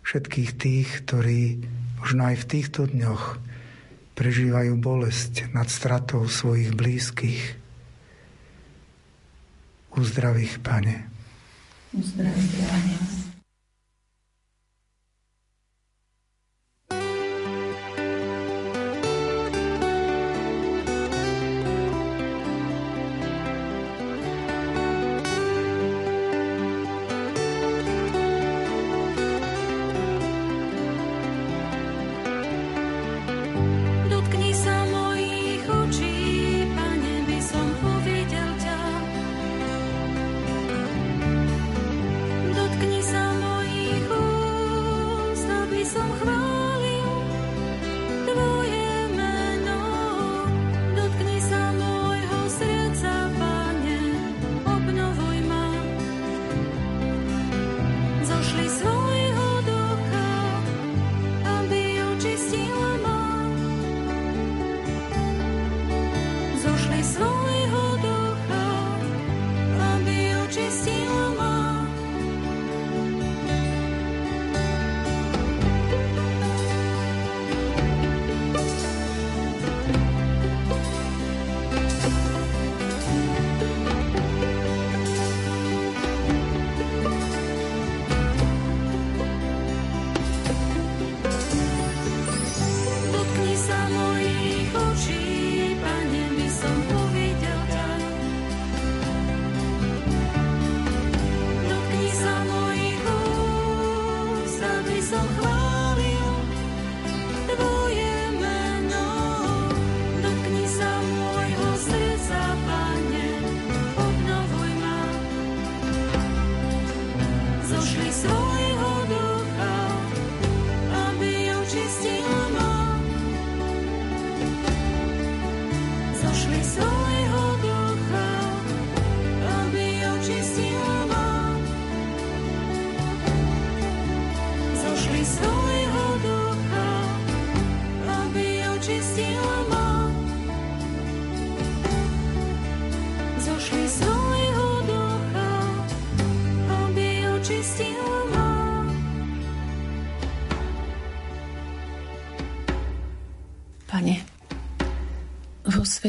všetkých 0.06 0.50
tých, 0.56 0.88
ktorí 1.04 1.40
možno 2.00 2.22
aj 2.30 2.36
v 2.40 2.48
týchto 2.48 2.88
dňoch 2.88 3.24
prežívajú 4.14 4.72
bolesť 4.78 5.50
nad 5.52 5.66
stratou 5.68 6.24
svojich 6.30 6.72
blízkych. 6.72 7.42
Uzdrav 9.98 10.38
ich, 10.38 10.62
Pane. 10.62 11.17
Здравствуйте. 11.92 13.27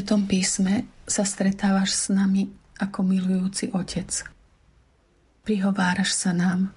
Svetom 0.10 0.26
písme 0.26 0.90
sa 1.06 1.22
stretávaš 1.22 1.94
s 1.94 2.06
nami 2.10 2.50
ako 2.82 3.06
milujúci 3.06 3.70
Otec. 3.70 4.26
Prihováraš 5.46 6.18
sa 6.18 6.34
nám. 6.34 6.74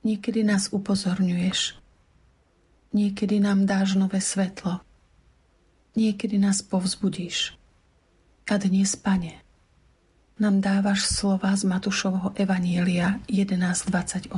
Niekedy 0.00 0.40
nás 0.40 0.72
upozorňuješ. 0.72 1.76
Niekedy 2.96 3.36
nám 3.36 3.68
dáš 3.68 4.00
nové 4.00 4.24
svetlo. 4.24 4.80
Niekedy 5.92 6.40
nás 6.40 6.64
povzbudíš. 6.64 7.52
A 8.48 8.56
dnes, 8.56 8.96
Pane, 8.96 9.43
nám 10.34 10.58
dávaš 10.58 11.06
slova 11.06 11.54
z 11.54 11.62
Matúšovho 11.62 12.34
Evanielia 12.34 13.22
11.28. 13.30 14.34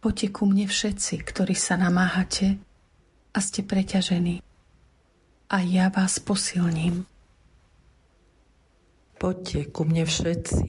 Poďte 0.00 0.26
ku 0.32 0.48
mne 0.48 0.64
všetci, 0.64 1.20
ktorí 1.20 1.52
sa 1.52 1.76
namáhate 1.76 2.56
a 3.36 3.38
ste 3.44 3.60
preťažení 3.60 4.40
a 5.52 5.56
ja 5.60 5.92
vás 5.92 6.16
posilním. 6.16 7.04
Poďte 9.20 9.68
ku 9.68 9.84
mne 9.84 10.08
všetci, 10.08 10.64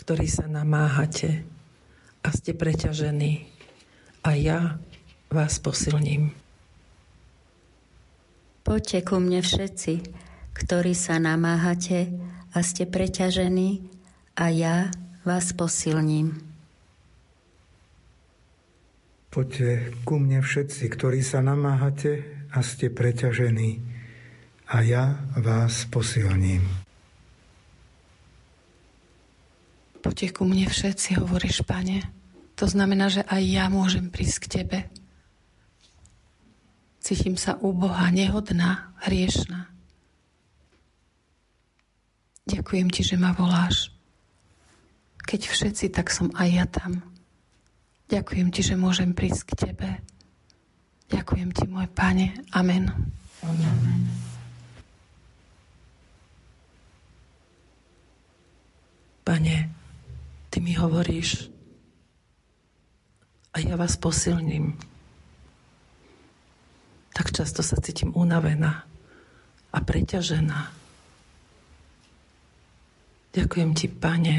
ktorí 0.00 0.24
sa 0.24 0.48
namáhate 0.48 1.44
a 2.24 2.28
ste 2.32 2.56
preťažení 2.56 3.44
a 4.24 4.32
ja 4.32 4.80
vás 5.28 5.60
posilním. 5.60 6.32
Poďte 8.64 9.04
ku 9.04 9.20
mne 9.20 9.44
všetci, 9.44 10.08
ktorí 10.56 10.96
sa 10.96 11.20
namáhate 11.20 12.12
a 12.54 12.58
ste 12.66 12.86
preťažení 12.86 13.86
a 14.34 14.50
ja 14.50 14.76
vás 15.22 15.52
posilním. 15.54 16.40
Poďte 19.30 19.94
ku 20.02 20.18
mne 20.18 20.42
všetci, 20.42 20.90
ktorí 20.90 21.22
sa 21.22 21.38
namáhate 21.38 22.26
a 22.50 22.66
ste 22.66 22.90
preťažení 22.90 23.78
a 24.66 24.82
ja 24.82 25.22
vás 25.38 25.86
posilním. 25.86 26.66
Poďte 30.02 30.28
ku 30.34 30.42
mne 30.48 30.66
všetci, 30.66 31.22
hovoríš, 31.22 31.62
pane. 31.62 32.02
To 32.58 32.66
znamená, 32.66 33.06
že 33.12 33.22
aj 33.22 33.42
ja 33.46 33.64
môžem 33.70 34.10
prísť 34.10 34.36
k 34.42 34.50
tebe. 34.50 34.78
Cítim 37.00 37.38
sa 37.38 37.56
úboha, 37.60 38.10
nehodná, 38.10 38.92
hriešná. 39.06 39.70
Ďakujem 42.48 42.88
ti, 42.88 43.02
že 43.04 43.20
ma 43.20 43.34
voláš. 43.36 43.92
Keď 45.26 45.40
všetci, 45.46 45.92
tak 45.92 46.08
som 46.08 46.32
aj 46.38 46.48
ja 46.48 46.66
tam. 46.70 47.04
Ďakujem 48.10 48.48
ti, 48.50 48.64
že 48.64 48.74
môžem 48.74 49.14
prísť 49.14 49.54
k 49.54 49.70
tebe. 49.70 49.88
Ďakujem 51.10 51.50
ti, 51.54 51.64
môj 51.66 51.86
pane. 51.90 52.34
Amen. 52.54 52.90
Amen. 53.44 54.00
Pane, 59.22 59.56
Ty 60.50 60.58
mi 60.58 60.74
hovoríš 60.74 61.46
a 63.54 63.62
ja 63.62 63.78
vás 63.78 63.94
posilním. 63.94 64.74
Tak 67.14 67.30
často 67.30 67.62
sa 67.62 67.78
cítim 67.78 68.10
unavená 68.18 68.82
a 69.70 69.78
preťažená. 69.78 70.79
Ďakujem 73.30 73.70
Ti, 73.78 73.86
Pane, 73.90 74.38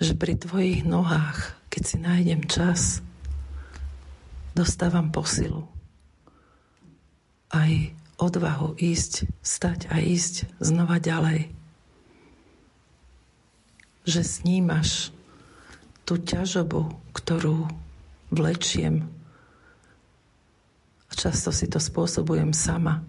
že 0.00 0.16
pri 0.16 0.36
Tvojich 0.40 0.88
nohách, 0.88 1.56
keď 1.68 1.82
si 1.84 1.96
nájdem 2.00 2.42
čas, 2.48 3.04
dostávam 4.56 5.12
posilu. 5.12 5.68
Aj 7.52 7.72
odvahu 8.16 8.76
ísť, 8.80 9.28
stať 9.44 9.92
a 9.92 10.00
ísť 10.00 10.48
znova 10.60 10.96
ďalej 10.96 11.60
že 14.10 14.24
snímaš 14.24 15.14
tú 16.08 16.18
ťažobu, 16.18 16.90
ktorú 17.14 17.68
vlečiem. 18.32 19.06
A 21.10 21.12
často 21.14 21.54
si 21.54 21.70
to 21.70 21.78
spôsobujem 21.78 22.50
sama. 22.50 23.06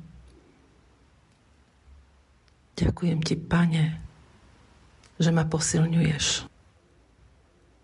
Ďakujem 2.78 3.20
ti, 3.22 3.38
Pane, 3.38 4.02
že 5.22 5.30
ma 5.30 5.46
posilňuješ. 5.46 6.50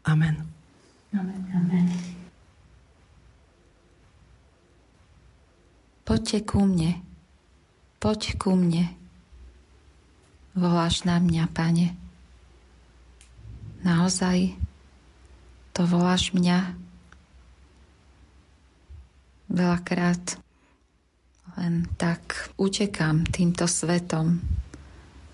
Amen. 0.09 0.41
Amen. 1.13 1.41
Amen. 1.53 1.87
Poďte 6.07 6.39
ku 6.47 6.63
mne. 6.63 7.03
Poď 8.01 8.39
ku 8.39 8.55
mne. 8.57 8.89
Voláš 10.57 11.05
na 11.05 11.21
mňa, 11.21 11.45
Pane. 11.53 11.93
Naozaj 13.85 14.57
to 15.77 15.85
voláš 15.85 16.33
mňa? 16.33 16.73
Veľakrát 19.53 20.41
len 21.61 21.85
tak 22.01 22.55
utekám 22.57 23.27
týmto 23.29 23.69
svetom. 23.69 24.41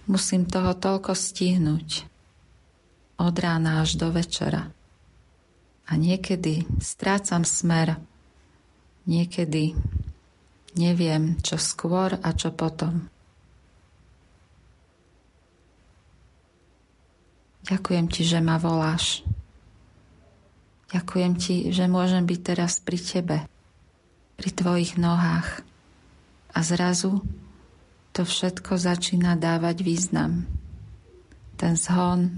Musím 0.04 0.43
toho 0.43 0.76
toľko 0.76 1.16
stihnúť. 1.16 2.04
Od 3.16 3.36
rána 3.39 3.80
až 3.80 3.95
do 3.95 4.12
večera. 4.12 4.68
A 5.88 5.91
niekedy 5.95 6.68
strácam 6.84 7.47
smer. 7.47 7.95
Niekedy 9.08 9.76
neviem, 10.76 11.39
čo 11.39 11.56
skôr 11.56 12.20
a 12.20 12.30
čo 12.36 12.51
potom. 12.51 13.08
Ďakujem 17.64 18.06
ti, 18.12 18.28
že 18.28 18.43
ma 18.43 18.60
voláš. 18.60 19.24
Ďakujem 20.91 21.34
ti, 21.39 21.56
že 21.72 21.88
môžem 21.88 22.28
byť 22.28 22.39
teraz 22.43 22.84
pri 22.84 22.99
tebe, 22.99 23.38
pri 24.36 24.49
tvojich 24.51 24.99
nohách. 24.99 25.64
A 26.54 26.60
zrazu 26.62 27.24
to 28.14 28.22
všetko 28.22 28.78
začína 28.78 29.34
dávať 29.34 29.82
význam. 29.82 30.45
Ten 31.57 31.74
zhon 31.74 32.30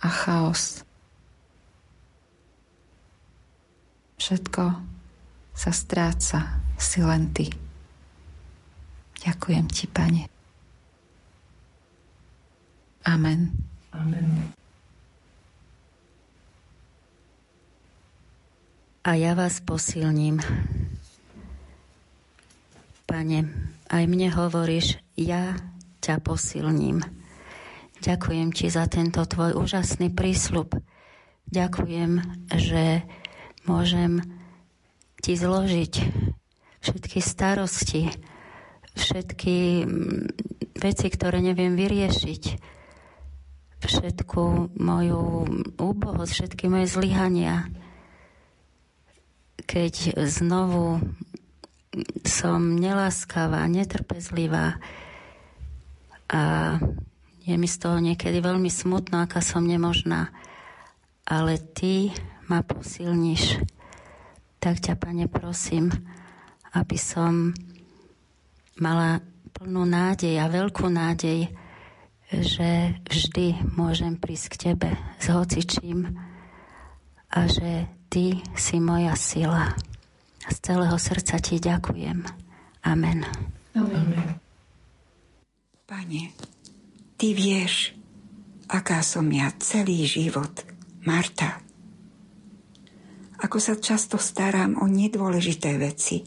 a 0.00 0.08
chaos. 0.08 0.80
Všetko 4.16 4.62
sa 5.52 5.70
stráca, 5.72 6.64
si 6.80 7.04
len 7.04 7.28
ty. 7.36 7.52
Ďakujem 9.20 9.66
ti, 9.68 9.84
pane. 9.88 10.28
Amen. 13.04 13.52
Amen. 13.92 14.52
A 19.06 19.14
ja 19.14 19.38
vás 19.38 19.62
posilním. 19.62 20.42
Pane, 23.06 23.46
aj 23.90 24.04
mne 24.06 24.28
hovoríš, 24.34 24.98
ja 25.14 25.56
ťa 26.02 26.22
posilním. 26.22 27.02
Ďakujem 28.02 28.52
ti 28.52 28.68
za 28.68 28.86
tento 28.86 29.24
tvoj 29.24 29.56
úžasný 29.56 30.12
prísľub. 30.12 30.78
Ďakujem, 31.50 32.22
že 32.54 33.06
môžem 33.64 34.22
ti 35.22 35.34
zložiť 35.34 35.94
všetky 36.82 37.18
starosti, 37.18 38.10
všetky 38.94 39.56
mm, 39.82 40.24
veci, 40.78 41.06
ktoré 41.10 41.42
neviem 41.42 41.74
vyriešiť 41.74 42.74
všetku 43.86 44.74
moju 44.76 45.22
úbohosť, 45.76 46.32
všetky 46.32 46.64
moje 46.66 46.86
zlyhania. 46.90 47.68
Keď 49.66 50.16
znovu 50.26 51.02
som 52.26 52.76
neláskavá, 52.76 53.64
netrpezlivá 53.70 54.76
a 56.26 56.42
je 57.46 57.54
mi 57.54 57.68
z 57.70 57.76
toho 57.78 58.02
niekedy 58.02 58.42
veľmi 58.42 58.66
smutno, 58.66 59.22
aká 59.22 59.38
som 59.38 59.62
nemožná, 59.62 60.34
ale 61.22 61.62
ty 61.62 62.10
ma 62.50 62.66
posilníš. 62.66 63.62
Tak 64.58 64.82
ťa, 64.82 64.98
pane, 64.98 65.30
prosím, 65.30 65.94
aby 66.74 66.98
som 66.98 67.54
mala 68.82 69.22
plnú 69.54 69.86
nádej 69.86 70.42
a 70.42 70.50
veľkú 70.50 70.90
nádej, 70.90 71.48
že 72.34 72.98
vždy 73.06 73.78
môžem 73.78 74.18
prísť 74.18 74.46
k 74.50 74.56
Tebe 74.70 74.90
s 75.22 75.30
hocičím 75.30 76.18
a 77.30 77.40
že 77.46 77.86
Ty 78.10 78.38
si 78.58 78.82
moja 78.82 79.14
sila. 79.14 79.74
Z 80.46 80.56
celého 80.62 80.96
srdca 80.98 81.36
Ti 81.42 81.58
ďakujem. 81.58 82.22
Amen. 82.86 83.26
Amen. 83.74 84.38
Pane, 85.86 86.22
Ty 87.18 87.28
vieš, 87.34 87.94
aká 88.70 89.02
som 89.02 89.26
ja 89.30 89.50
celý 89.58 90.06
život, 90.06 90.66
Marta. 91.06 91.62
Ako 93.42 93.58
sa 93.60 93.76
často 93.76 94.16
starám 94.16 94.80
o 94.80 94.86
nedôležité 94.90 95.78
veci. 95.78 96.24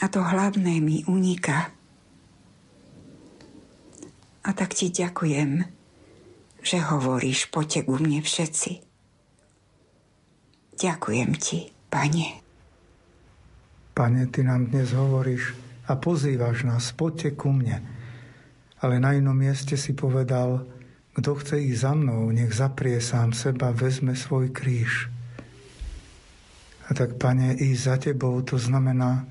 A 0.00 0.06
to 0.08 0.22
hlavné 0.22 0.78
mi 0.80 1.02
uniká. 1.04 1.72
A 4.40 4.50
tak 4.56 4.72
ti 4.72 4.88
ďakujem, 4.88 5.64
že 6.64 6.78
hovoríš, 6.80 7.52
poďte 7.52 7.84
ku 7.84 8.00
mne 8.00 8.24
všetci. 8.24 8.72
Ďakujem 10.80 11.30
ti, 11.36 11.68
pane. 11.92 12.49
Pane, 14.00 14.32
ty 14.32 14.40
nám 14.40 14.72
dnes 14.72 14.96
hovoríš 14.96 15.52
a 15.84 15.92
pozývaš 15.92 16.64
nás, 16.64 16.88
poďte 16.96 17.36
ku 17.36 17.52
mne. 17.52 17.84
Ale 18.80 18.96
na 18.96 19.12
inom 19.12 19.36
mieste 19.36 19.76
si 19.76 19.92
povedal, 19.92 20.64
kto 21.12 21.36
chce 21.36 21.60
ísť 21.60 21.84
za 21.84 21.92
mnou, 21.92 22.32
nech 22.32 22.48
zaprie 22.48 22.96
sám 22.96 23.36
seba, 23.36 23.76
vezme 23.76 24.16
svoj 24.16 24.56
kríž. 24.56 25.12
A 26.88 26.96
tak, 26.96 27.20
pane, 27.20 27.52
ísť 27.52 27.82
za 27.84 27.96
tebou, 28.00 28.40
to 28.40 28.56
znamená 28.56 29.28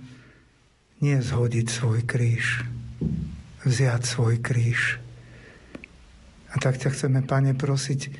nie 1.01 1.17
zhodiť 1.17 1.65
svoj 1.65 2.05
kríž, 2.05 2.61
vziať 3.65 4.05
svoj 4.05 4.37
kríž. 4.37 5.01
A 6.53 6.61
tak 6.61 6.77
ťa 6.77 6.93
chceme, 6.93 7.25
pane, 7.25 7.57
prosiť 7.57 8.13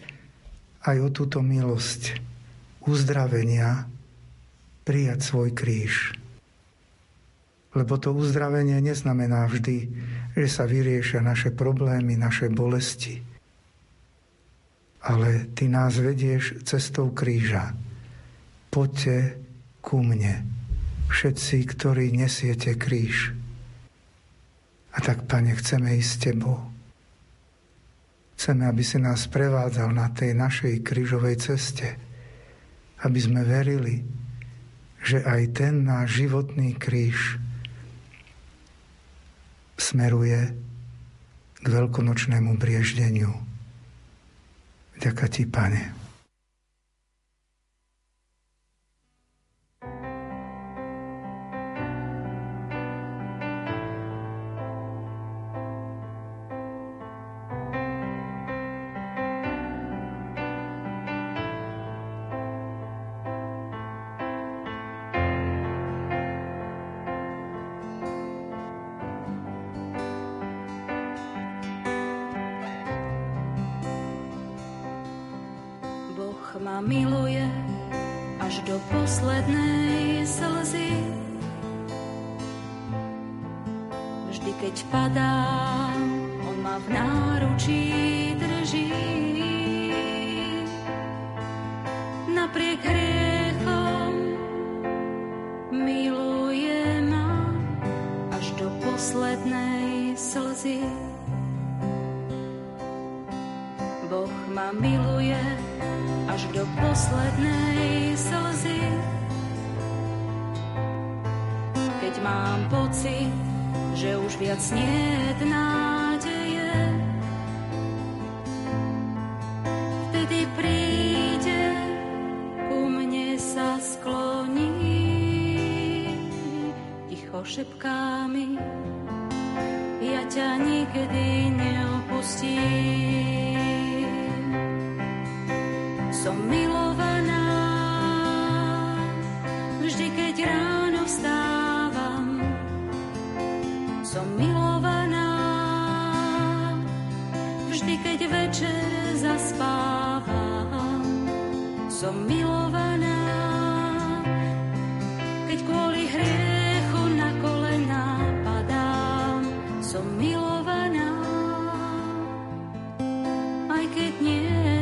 aj 0.82 0.97
o 0.97 1.14
túto 1.14 1.45
milosť 1.45 2.18
uzdravenia, 2.89 3.86
prijať 4.82 5.30
svoj 5.30 5.54
kríž. 5.54 6.18
Lebo 7.78 8.02
to 8.02 8.18
uzdravenie 8.18 8.82
neznamená 8.82 9.46
vždy, 9.46 9.78
že 10.34 10.48
sa 10.50 10.66
vyriešia 10.66 11.22
naše 11.22 11.54
problémy, 11.54 12.18
naše 12.18 12.50
bolesti. 12.50 13.22
Ale 15.06 15.54
ty 15.54 15.70
nás 15.70 15.96
vedieš 16.02 16.66
cestou 16.66 17.14
kríža. 17.14 17.78
Poďte 18.74 19.38
ku 19.86 20.02
mne, 20.02 20.44
všetci, 21.14 21.58
ktorí 21.66 22.14
nesiete 22.14 22.74
kríž. 22.74 23.34
A 24.94 24.98
tak, 25.00 25.30
Pane, 25.30 25.54
chceme 25.56 25.96
ísť 25.96 26.10
s 26.10 26.22
Tebou. 26.22 26.60
Chceme, 28.40 28.66
aby 28.66 28.84
si 28.88 28.98
nás 28.98 29.28
prevádzal 29.28 29.92
na 29.92 30.10
tej 30.10 30.34
našej 30.34 30.82
krížovej 30.82 31.38
ceste. 31.44 32.00
Aby 33.04 33.20
sme 33.20 33.42
verili, 33.44 34.04
že 35.04 35.24
aj 35.24 35.42
ten 35.56 35.84
náš 35.88 36.24
životný 36.24 36.76
kríž 36.76 37.40
smeruje 39.80 40.54
k 41.60 41.66
veľkonočnému 41.66 42.60
brieždeniu. 42.60 43.32
Ďaká 45.00 45.32
ti, 45.32 45.48
Pane. 45.48 45.99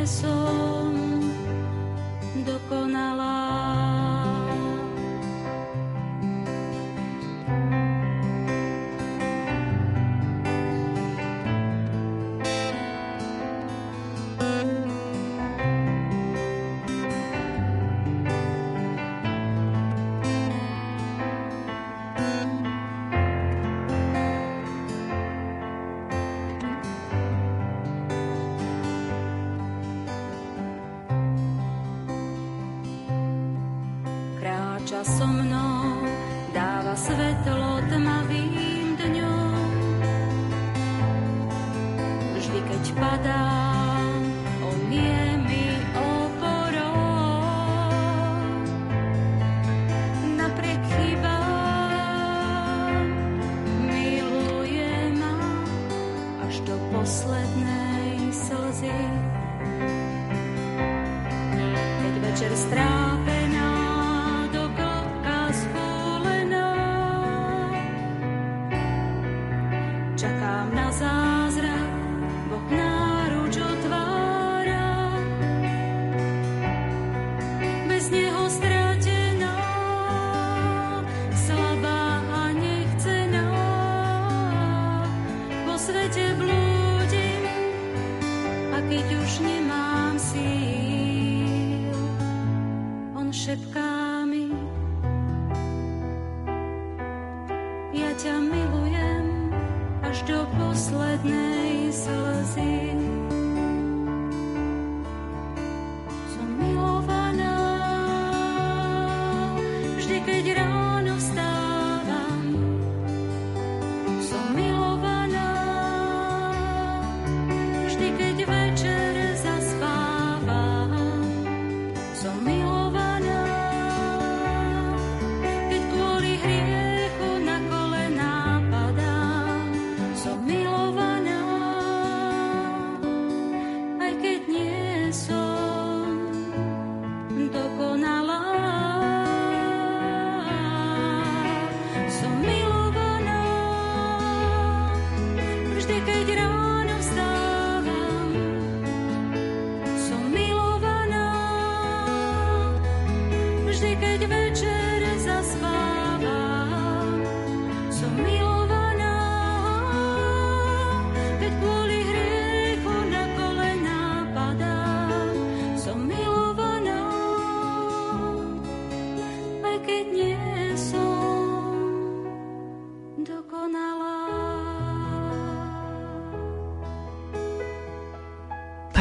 So. 0.08 0.67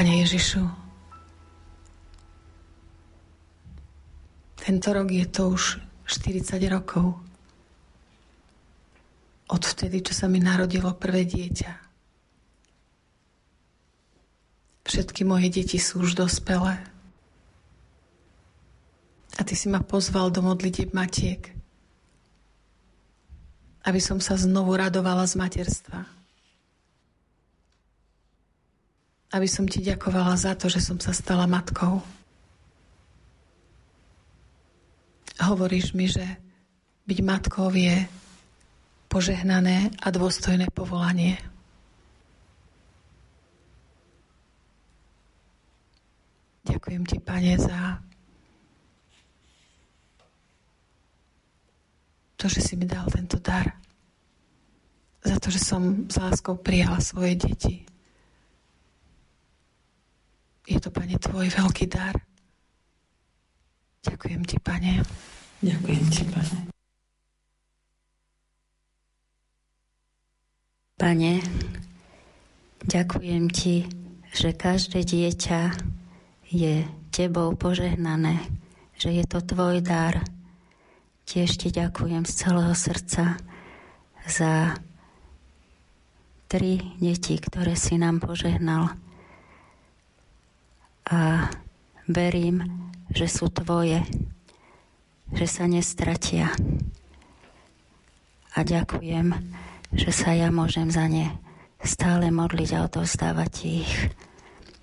Ježišu, 0.06 0.62
tento 4.62 4.88
rok 4.93 5.08
je 5.10 5.26
to 5.26 5.56
už 5.56 5.80
40 6.06 6.60
rokov. 6.68 7.16
Od 9.48 9.64
vtedy, 9.64 10.04
čo 10.04 10.12
sa 10.12 10.28
mi 10.28 10.43
narodilo 10.43 10.91
prvé 10.91 11.24
dieťa. 11.24 11.72
Všetky 14.84 15.24
moje 15.24 15.48
deti 15.50 15.80
sú 15.80 16.04
už 16.04 16.20
dospelé. 16.20 16.84
A 19.39 19.41
ty 19.48 19.56
si 19.56 19.72
ma 19.72 19.80
pozval 19.80 20.36
do 20.36 20.43
modlitieb 20.43 20.91
matiek, 20.91 21.56
aby 23.88 24.04
som 24.04 24.20
sa 24.20 24.36
znovu 24.36 24.76
radovala 24.76 25.24
z 25.24 25.39
materstva 25.39 26.16
aby 29.32 29.47
som 29.47 29.67
ti 29.67 29.84
ďakovala 29.84 30.39
za 30.39 30.55
to, 30.55 30.71
že 30.71 30.80
som 30.80 30.99
sa 30.99 31.11
stala 31.11 31.47
matkou. 31.49 31.99
Hovoríš 35.38 35.93
mi, 35.93 36.07
že 36.07 36.23
byť 37.07 37.19
matkou 37.23 37.71
je 37.71 38.03
požehnané 39.07 39.95
a 40.03 40.07
dôstojné 40.11 40.67
povolanie. 40.75 41.39
Ďakujem 46.67 47.03
ti, 47.07 47.17
Pane, 47.23 47.55
za 47.55 48.03
to, 52.36 52.45
že 52.51 52.59
si 52.59 52.75
mi 52.75 52.84
dal 52.84 53.07
tento 53.07 53.39
dar. 53.39 53.71
Za 55.23 55.39
to, 55.39 55.47
že 55.47 55.63
som 55.63 56.11
s 56.11 56.19
láskou 56.19 56.59
prijala 56.59 56.99
svoje 56.99 57.39
deti. 57.39 57.87
Je 60.68 60.84
to, 60.84 60.91
Pane, 60.91 61.15
Tvoj 61.15 61.47
veľký 61.47 61.88
dar. 61.88 62.11
Ďakujem 64.03 64.43
Ti, 64.43 64.57
Pane. 64.59 64.99
Ďakujem 65.63 66.05
Ti, 66.11 66.24
Pane. 66.28 66.57
Pane, 70.99 71.34
ďakujem 72.84 73.47
Ti, 73.47 73.88
že 74.36 74.49
každé 74.51 75.07
dieťa 75.07 75.72
je 76.51 76.84
Tebou 77.15 77.55
požehnané, 77.55 78.43
že 78.99 79.15
je 79.15 79.24
to 79.24 79.39
Tvoj 79.39 79.80
dar. 79.80 80.20
Tiež 81.24 81.55
Ti 81.63 81.72
ďakujem 81.72 82.28
z 82.28 82.34
celého 82.43 82.76
srdca 82.76 83.39
za 84.28 84.76
tri 86.51 86.84
deti, 86.99 87.39
ktoré 87.39 87.80
si 87.80 87.95
nám 87.95 88.20
požehnal 88.20 89.07
a 91.08 91.47
verím, 92.08 92.68
že 93.16 93.32
sú 93.32 93.47
tvoje, 93.47 94.03
že 95.32 95.47
sa 95.47 95.66
nestratia. 95.68 96.51
A 98.55 98.64
ďakujem, 98.68 99.32
že 99.95 100.12
sa 100.12 100.36
ja 100.36 100.51
môžem 100.51 100.91
za 100.91 101.08
ne 101.08 101.32
stále 101.84 102.34
modliť 102.34 102.70
a 102.76 102.84
odovzdávať 102.89 103.53
ich. 103.64 103.93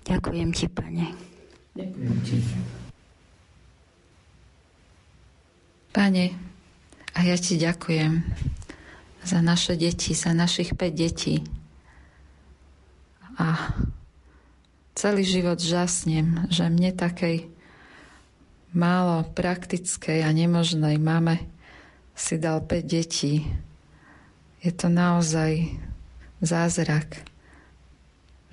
Ďakujem 0.07 0.49
ti, 0.55 0.65
Pane. 0.71 1.07
Ďakujem 1.75 2.17
ti. 2.23 2.37
Pane, 5.91 6.25
a 7.15 7.19
ja 7.23 7.35
ti 7.39 7.55
ďakujem 7.55 8.23
za 9.23 9.39
naše 9.39 9.79
deti, 9.79 10.11
za 10.11 10.35
našich 10.35 10.75
5 10.75 10.91
detí. 10.91 11.39
A 13.39 13.75
celý 14.95 15.27
život 15.27 15.59
žasnem, 15.59 16.47
že 16.47 16.71
mne 16.71 16.95
takej 16.95 17.51
málo 18.71 19.27
praktickej 19.35 20.23
a 20.23 20.31
nemožnej 20.31 20.95
mame 20.95 21.43
si 22.15 22.39
dal 22.39 22.63
5 22.63 22.79
detí. 22.87 23.43
Je 24.63 24.71
to 24.71 24.87
naozaj 24.87 25.67
zázrak, 26.39 27.27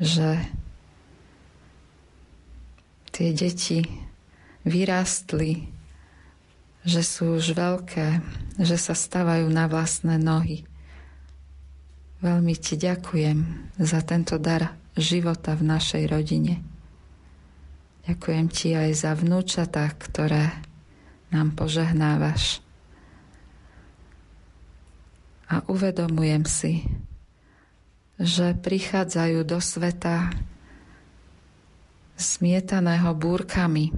že 0.02 0.42
tie 3.14 3.30
deti 3.30 3.86
vyrástli, 4.66 5.70
že 6.82 7.06
sú 7.06 7.38
už 7.38 7.54
veľké, 7.54 8.18
že 8.58 8.74
sa 8.74 8.98
stavajú 8.98 9.46
na 9.46 9.70
vlastné 9.70 10.18
nohy. 10.18 10.66
Veľmi 12.18 12.54
ti 12.58 12.74
ďakujem 12.74 13.38
za 13.78 14.02
tento 14.02 14.38
dar 14.42 14.81
života 14.96 15.56
v 15.56 15.62
našej 15.72 16.04
rodine. 16.10 16.60
Ďakujem 18.04 18.46
ti 18.50 18.74
aj 18.74 18.90
za 18.98 19.12
vnúčatá, 19.14 19.86
ktoré 19.94 20.52
nám 21.30 21.54
požehnávaš. 21.54 22.60
A 25.48 25.62
uvedomujem 25.70 26.44
si, 26.44 26.82
že 28.18 28.58
prichádzajú 28.58 29.46
do 29.46 29.58
sveta 29.62 30.34
smietaného 32.18 33.14
búrkami 33.16 33.94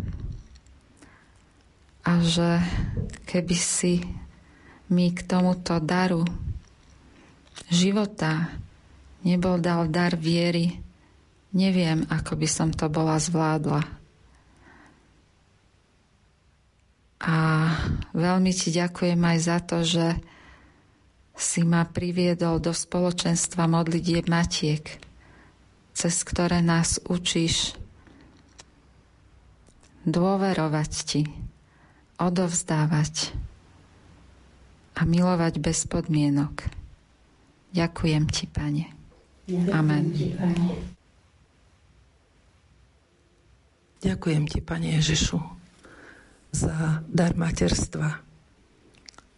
a 2.05 2.21
že 2.21 2.61
keby 3.25 3.57
si 3.57 4.05
mi 4.93 5.11
k 5.11 5.25
tomuto 5.25 5.81
daru 5.81 6.23
života 7.73 8.53
nebol 9.25 9.57
dal 9.57 9.89
dar 9.89 10.15
viery, 10.21 10.84
Neviem, 11.55 12.03
ako 12.11 12.35
by 12.35 12.49
som 12.51 12.69
to 12.75 12.91
bola 12.91 13.15
zvládla. 13.15 13.87
A 17.25 17.37
veľmi 18.11 18.51
ti 18.51 18.75
ďakujem 18.75 19.17
aj 19.23 19.39
za 19.39 19.59
to, 19.63 19.79
že 19.87 20.07
si 21.35 21.63
ma 21.63 21.87
priviedol 21.87 22.59
do 22.59 22.75
spoločenstva 22.75 23.71
modlitieb 23.71 24.27
matiek, 24.27 24.83
cez 25.95 26.27
ktoré 26.27 26.59
nás 26.59 26.99
učíš 27.07 27.79
dôverovať 30.05 30.93
ti, 31.07 31.23
odovzdávať 32.19 33.31
a 34.95 35.03
milovať 35.07 35.59
bez 35.59 35.87
podmienok. 35.87 36.67
Ďakujem 37.75 38.25
ti, 38.31 38.45
Pane. 38.47 38.87
Amen. 39.75 40.15
Ti, 40.15 40.27
pane. 40.39 41.04
Ďakujem 44.05 44.45
ti, 44.45 44.61
Pane 44.61 45.01
Ježišu, 45.01 45.41
za 46.53 47.01
dar 47.09 47.33
materstva, 47.33 48.21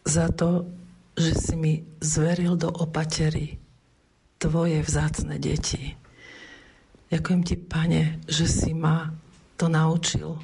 za 0.02 0.26
to, 0.34 0.66
že 1.14 1.32
si 1.38 1.54
mi 1.54 1.86
zveril 2.02 2.58
do 2.58 2.68
opatery 2.68 3.62
tvoje 4.42 4.82
vzácne 4.82 5.38
deti. 5.38 5.94
Ďakujem 7.08 7.42
ti, 7.46 7.54
pane, 7.54 8.18
že 8.26 8.50
si 8.50 8.74
ma 8.74 9.14
to 9.54 9.70
naučil. 9.70 10.42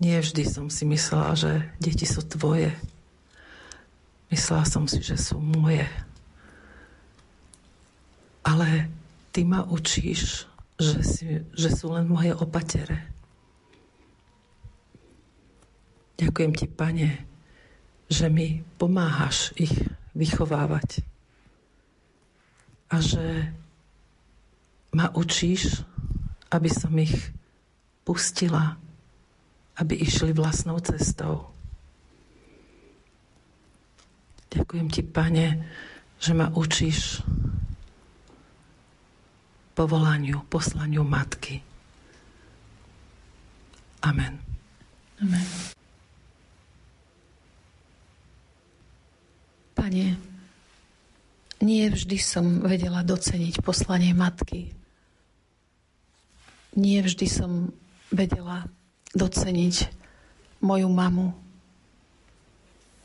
Nie 0.00 0.24
vždy 0.24 0.42
som 0.48 0.66
si 0.72 0.88
myslela, 0.88 1.36
že 1.36 1.52
deti 1.76 2.08
sú 2.08 2.24
tvoje. 2.24 2.72
Myslela 4.32 4.64
som 4.64 4.88
si, 4.88 5.04
že 5.04 5.20
sú 5.20 5.36
moje. 5.36 5.84
Ale 8.42 8.88
ty 9.30 9.44
ma 9.44 9.68
učíš, 9.68 10.47
že, 10.78 11.02
si, 11.02 11.26
že 11.58 11.68
sú 11.74 11.90
len 11.90 12.06
moje 12.06 12.30
opatere. 12.38 13.10
Ďakujem 16.18 16.52
ti, 16.54 16.66
pane, 16.70 17.08
že 18.10 18.30
mi 18.30 18.62
pomáhaš 18.78 19.54
ich 19.58 19.74
vychovávať. 20.14 21.02
A 22.88 23.02
že 23.02 23.52
ma 24.94 25.12
učíš, 25.12 25.82
aby 26.50 26.70
som 26.72 26.94
ich 26.96 27.14
pustila, 28.02 28.80
aby 29.76 30.00
išli 30.00 30.32
vlastnou 30.32 30.80
cestou. 30.80 31.52
Ďakujem 34.48 34.88
ti, 34.88 35.02
pane, 35.04 35.68
že 36.18 36.32
ma 36.32 36.48
učíš 36.50 37.20
povolaniu, 39.78 40.42
poslaniu 40.50 41.06
matky. 41.06 41.62
Amen. 44.02 44.42
Amen. 45.22 45.46
Pane, 49.78 50.18
nie 51.62 51.84
vždy 51.86 52.18
som 52.18 52.66
vedela 52.66 53.06
doceniť 53.06 53.62
poslanie 53.62 54.10
matky. 54.18 54.74
Nie 56.74 57.06
vždy 57.06 57.26
som 57.30 57.70
vedela 58.10 58.66
doceniť 59.14 59.94
moju 60.58 60.90
mamu, 60.90 61.30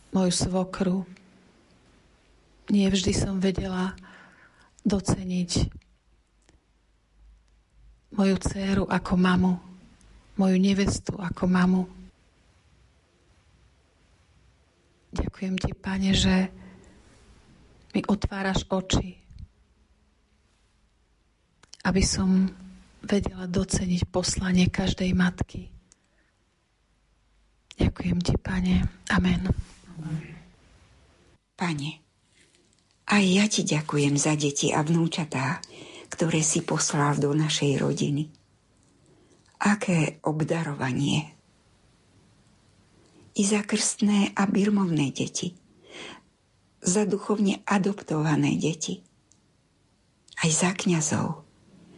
moju 0.09 0.31
svokru. 0.33 1.05
Nie 2.73 2.89
vždy 2.89 3.13
som 3.13 3.37
vedela 3.37 3.93
doceniť 4.81 5.82
moju 8.13 8.35
dceru 8.37 8.85
ako 8.89 9.13
mamu, 9.17 9.53
moju 10.37 10.57
nevestu 10.57 11.17
ako 11.17 11.43
mamu. 11.49 11.83
Ďakujem 15.13 15.55
ti, 15.61 15.71
Pane, 15.77 16.11
že 16.17 16.35
mi 17.93 18.01
otváraš 18.01 18.65
oči, 18.65 19.13
aby 21.85 22.01
som 22.01 22.49
vedela 23.05 23.45
doceniť 23.45 24.01
poslanie 24.09 24.73
každej 24.73 25.13
matky. 25.13 25.69
Ďakujem 27.77 28.17
ti, 28.25 28.33
Pane. 28.41 28.89
Amen. 29.13 29.41
Pane, 31.53 31.91
aj 33.05 33.23
ja 33.29 33.45
ti 33.45 33.61
ďakujem 33.61 34.17
za 34.17 34.33
deti 34.33 34.73
a 34.73 34.81
vnúčatá, 34.81 35.61
ktoré 36.13 36.45
si 36.45 36.61
poslal 36.61 37.17
do 37.17 37.33
našej 37.33 37.81
rodiny. 37.81 38.29
Aké 39.57 40.21
obdarovanie. 40.21 41.33
I 43.33 43.41
za 43.41 43.65
krstné 43.65 44.37
a 44.37 44.45
birmovné 44.45 45.09
deti. 45.09 45.57
Za 46.85 47.09
duchovne 47.09 47.65
adoptované 47.65 48.53
deti. 48.61 49.01
Aj 50.37 50.51
za 50.53 50.77
kňazov, 50.77 51.41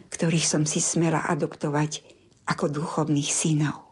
ktorých 0.08 0.48
som 0.48 0.64
si 0.64 0.80
smela 0.80 1.28
adoptovať 1.28 2.00
ako 2.48 2.72
duchovných 2.72 3.28
synov. 3.28 3.84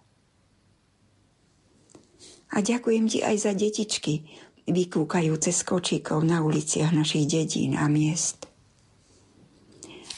A 2.55 2.64
ďakujem 2.64 3.11
ti 3.11 3.18
aj 3.20 3.37
za 3.45 3.53
detičky, 3.53 4.25
vykúkajúce 4.64 5.53
z 5.53 5.61
kočíkov 5.68 6.25
na 6.25 6.41
uliciach 6.41 6.95
našich 6.95 7.29
dedín 7.29 7.77
a 7.77 7.91
miest. 7.91 8.54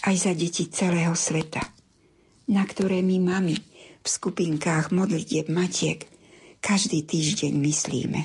Aj 0.06 0.14
za 0.14 0.30
deti 0.38 0.70
celého 0.70 1.12
sveta, 1.18 1.66
na 2.54 2.62
ktoré 2.62 3.02
my 3.02 3.18
mami 3.18 3.58
v 4.00 4.06
skupinkách 4.06 4.94
modlitieb 4.94 5.50
matiek 5.50 6.06
každý 6.62 7.02
týždeň 7.02 7.52
myslíme. 7.58 8.22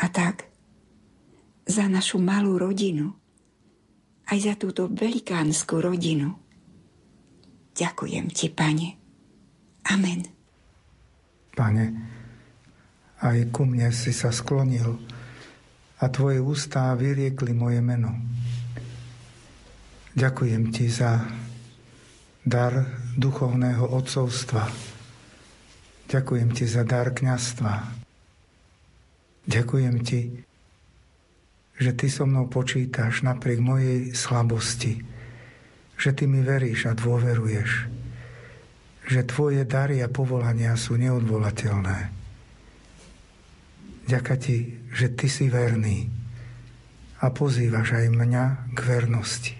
A 0.00 0.06
tak, 0.12 0.44
za 1.64 1.88
našu 1.88 2.20
malú 2.20 2.60
rodinu, 2.60 3.16
aj 4.28 4.38
za 4.44 4.54
túto 4.60 4.92
velikánsku 4.92 5.80
rodinu. 5.80 6.36
Ďakujem 7.72 8.26
ti, 8.30 8.52
Pane. 8.52 8.88
Amen. 9.88 10.20
Pane, 11.56 11.84
aj 13.20 13.38
ku 13.52 13.64
mne 13.64 13.88
si 13.90 14.12
sa 14.12 14.32
sklonil 14.32 15.00
a 16.00 16.04
tvoje 16.08 16.40
ústá 16.40 16.92
vyriekli 16.96 17.52
moje 17.52 17.80
meno. 17.84 18.14
Ďakujem 20.14 20.74
ti 20.74 20.90
za 20.90 21.22
dar 22.42 22.72
duchovného 23.14 23.90
odcovstva. 23.94 24.66
Ďakujem 26.10 26.48
ti 26.50 26.64
za 26.66 26.82
dar 26.82 27.14
kňastva. 27.14 27.72
Ďakujem 29.46 29.96
ti 30.02 30.20
že 31.80 31.96
ty 31.96 32.12
so 32.12 32.28
mnou 32.28 32.44
počítaš 32.52 33.24
napriek 33.24 33.56
mojej 33.64 34.12
slabosti, 34.12 35.00
že 35.96 36.12
ty 36.12 36.28
mi 36.28 36.44
veríš 36.44 36.84
a 36.84 36.92
dôveruješ, 36.92 37.88
že 39.08 39.20
tvoje 39.24 39.64
dary 39.64 40.04
a 40.04 40.12
povolania 40.12 40.76
sú 40.76 41.00
neodvolateľné. 41.00 41.98
Ďaká 44.04 44.36
ti, 44.36 44.76
že 44.92 45.08
ty 45.16 45.32
si 45.32 45.48
verný 45.48 46.12
a 47.24 47.32
pozývaš 47.32 47.96
aj 47.96 48.06
mňa 48.12 48.44
k 48.76 48.78
vernosti. 48.84 49.59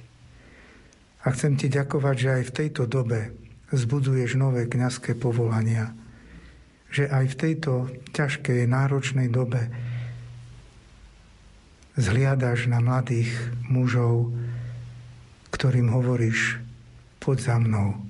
A 1.21 1.27
chcem 1.37 1.57
ti 1.61 1.69
ďakovať, 1.69 2.17
že 2.17 2.31
aj 2.41 2.43
v 2.49 2.55
tejto 2.57 2.89
dobe 2.89 3.37
zbudzuješ 3.71 4.41
nové 4.41 4.67
kňazské 4.67 5.15
povolania, 5.15 5.93
že 6.91 7.07
aj 7.07 7.25
v 7.31 7.39
tejto 7.39 7.73
ťažkej, 8.17 8.67
náročnej 8.67 9.31
dobe 9.31 9.71
zhliadaš 11.95 12.67
na 12.67 12.83
mladých 12.83 13.31
mužov, 13.69 14.33
ktorým 15.53 15.93
hovoríš, 15.93 16.59
poď 17.21 17.39
za 17.39 17.57
mnou. 17.61 18.01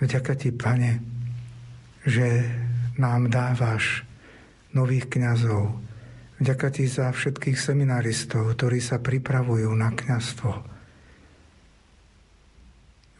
Vďaka 0.00 0.32
ti, 0.34 0.50
pane, 0.50 0.98
že 2.02 2.48
nám 2.98 3.28
dávaš 3.28 4.02
nových 4.74 5.06
kňazov. 5.12 5.78
Vďaka 6.42 6.68
ti 6.74 6.90
za 6.90 7.14
všetkých 7.14 7.54
seminaristov, 7.54 8.58
ktorí 8.58 8.82
sa 8.82 8.98
pripravujú 8.98 9.70
na 9.70 9.94
kňazstvo. 9.94 10.73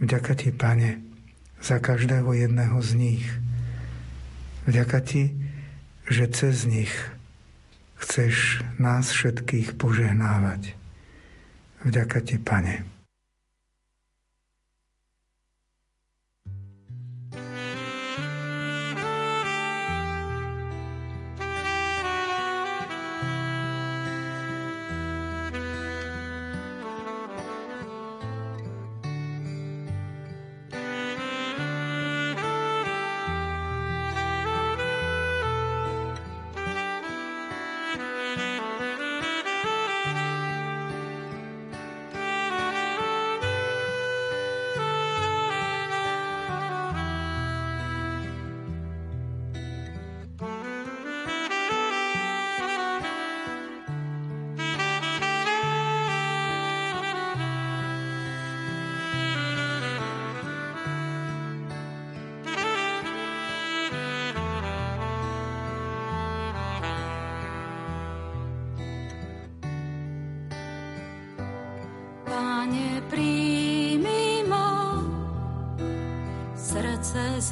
Vďaka 0.05 0.37
ti, 0.37 0.53
pane, 0.53 1.01
za 1.65 1.81
každého 1.81 2.29
jedného 2.37 2.77
z 2.85 2.91
nich. 2.93 3.25
Vďaka 4.69 5.01
ti, 5.01 5.33
že 6.13 6.29
cez 6.29 6.69
nich 6.69 6.93
chceš 7.97 8.61
nás 8.77 9.09
všetkých 9.09 9.81
požehnávať. 9.81 10.77
Vďaka 11.89 12.21
ti, 12.21 12.37
Pane. 12.37 12.94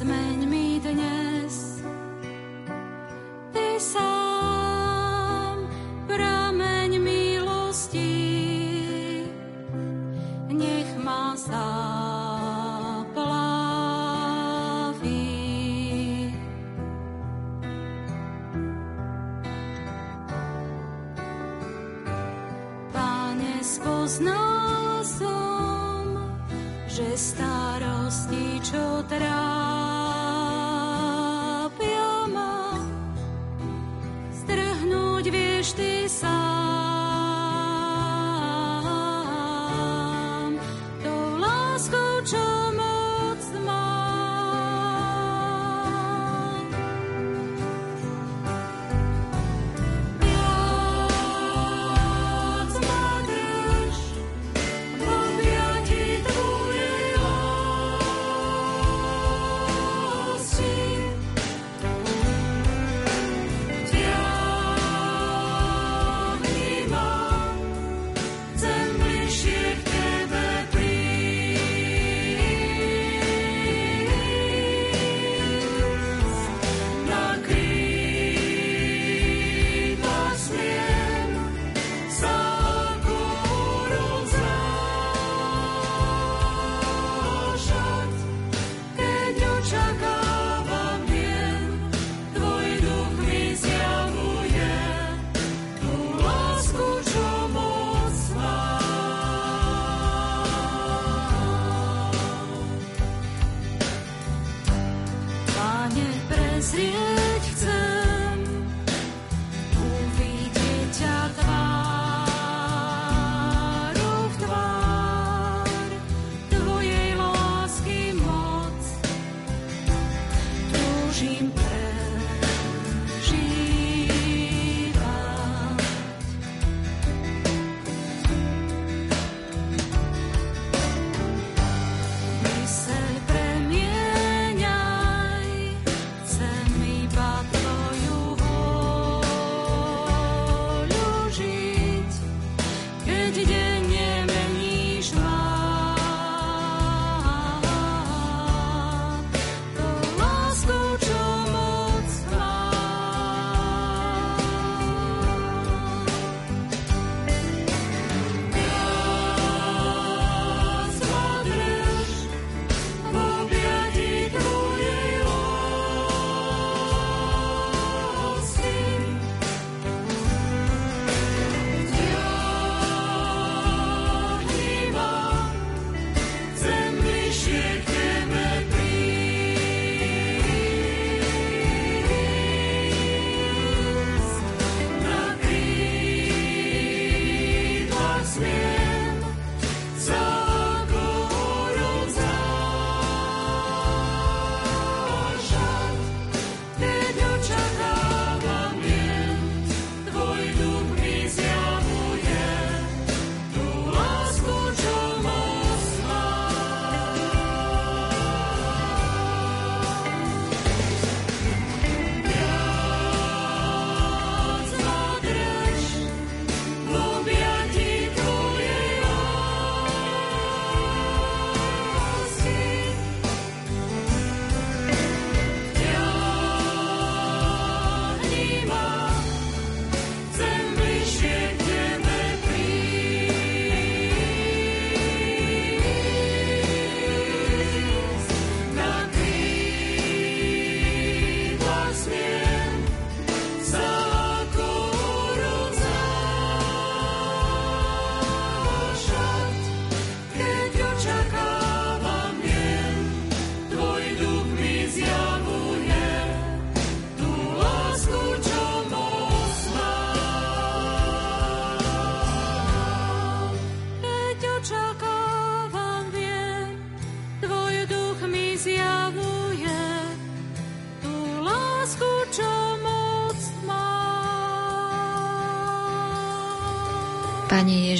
zmeň 0.03 0.39
mi 0.51 0.83
dnes. 0.83 1.79
Ty 3.55 3.79
sám 3.79 5.63
prameň 6.11 6.99
milosti, 6.99 8.11
nech 10.51 10.91
ma 10.99 11.39
zaplaví. 11.39 11.71
Pane, 22.91 23.55
spoznal 23.63 24.99
som, 25.07 26.19
že 26.91 27.07
stále 27.15 27.52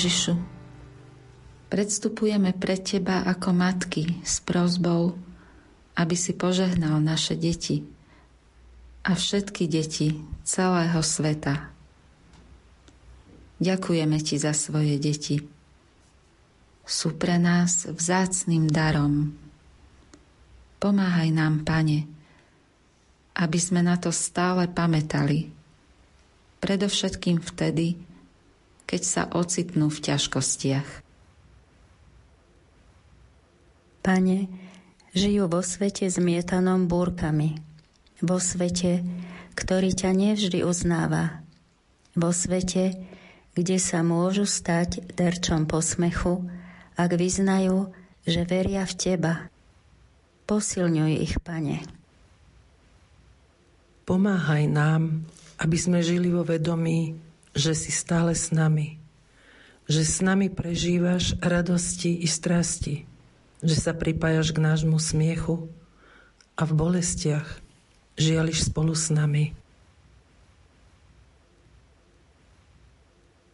Ježišu, 0.03 0.35
predstupujeme 1.71 2.51
pre 2.51 2.75
Teba 2.75 3.23
ako 3.23 3.55
matky 3.55 4.19
s 4.27 4.43
prozbou, 4.43 5.15
aby 5.95 6.11
si 6.19 6.35
požehnal 6.35 6.99
naše 6.99 7.39
deti 7.39 7.87
a 9.07 9.15
všetky 9.15 9.63
deti 9.71 10.19
celého 10.43 10.99
sveta. 10.99 11.71
Ďakujeme 13.63 14.19
Ti 14.19 14.43
za 14.43 14.51
svoje 14.51 14.99
deti. 14.99 15.39
Sú 16.83 17.15
pre 17.15 17.39
nás 17.39 17.87
vzácným 17.87 18.67
darom. 18.67 19.31
Pomáhaj 20.83 21.31
nám, 21.31 21.63
Pane, 21.63 22.11
aby 23.39 23.55
sme 23.55 23.79
na 23.79 23.95
to 23.95 24.11
stále 24.11 24.67
pamätali. 24.67 25.47
Predovšetkým 26.59 27.39
vtedy, 27.39 28.11
keď 28.85 29.01
sa 29.01 29.23
ocitnú 29.31 29.87
v 29.89 29.99
ťažkostiach. 29.99 30.89
Pane, 34.03 34.51
žijú 35.15 35.47
vo 35.47 35.63
svete 35.63 36.11
zmietanom 36.11 36.91
búrkami, 36.91 37.55
vo 38.19 38.37
svete, 38.41 38.99
ktorý 39.55 39.95
ťa 39.95 40.11
nevždy 40.11 40.59
uznáva, 40.67 41.39
vo 42.11 42.35
svete, 42.35 42.99
kde 43.53 43.77
sa 43.77 44.03
môžu 44.03 44.43
stať 44.43 45.13
terčom 45.13 45.69
posmechu, 45.69 46.43
ak 46.99 47.15
vyznajú, 47.15 47.93
že 48.25 48.43
veria 48.43 48.83
v 48.83 48.93
Teba. 48.97 49.33
Posilňuj 50.49 51.11
ich, 51.23 51.35
Pane. 51.39 51.79
Pomáhaj 54.03 54.67
nám, 54.67 55.23
aby 55.63 55.77
sme 55.79 56.03
žili 56.03 56.27
vo 56.27 56.43
vedomí, 56.43 57.15
že 57.53 57.77
si 57.77 57.93
stále 57.93 58.33
s 58.33 58.49
nami, 58.49 58.97
že 59.85 60.01
s 60.01 60.19
nami 60.25 60.49
prežívaš 60.49 61.37
radosti 61.39 62.17
i 62.21 62.27
strasti, 62.27 63.05
že 63.63 63.75
sa 63.77 63.93
pripájaš 63.95 64.51
k 64.51 64.59
nášmu 64.59 64.97
smiechu 64.97 65.69
a 66.57 66.61
v 66.65 66.71
bolestiach 66.73 67.61
žiališ 68.17 68.73
spolu 68.73 68.93
s 68.93 69.09
nami. 69.13 69.53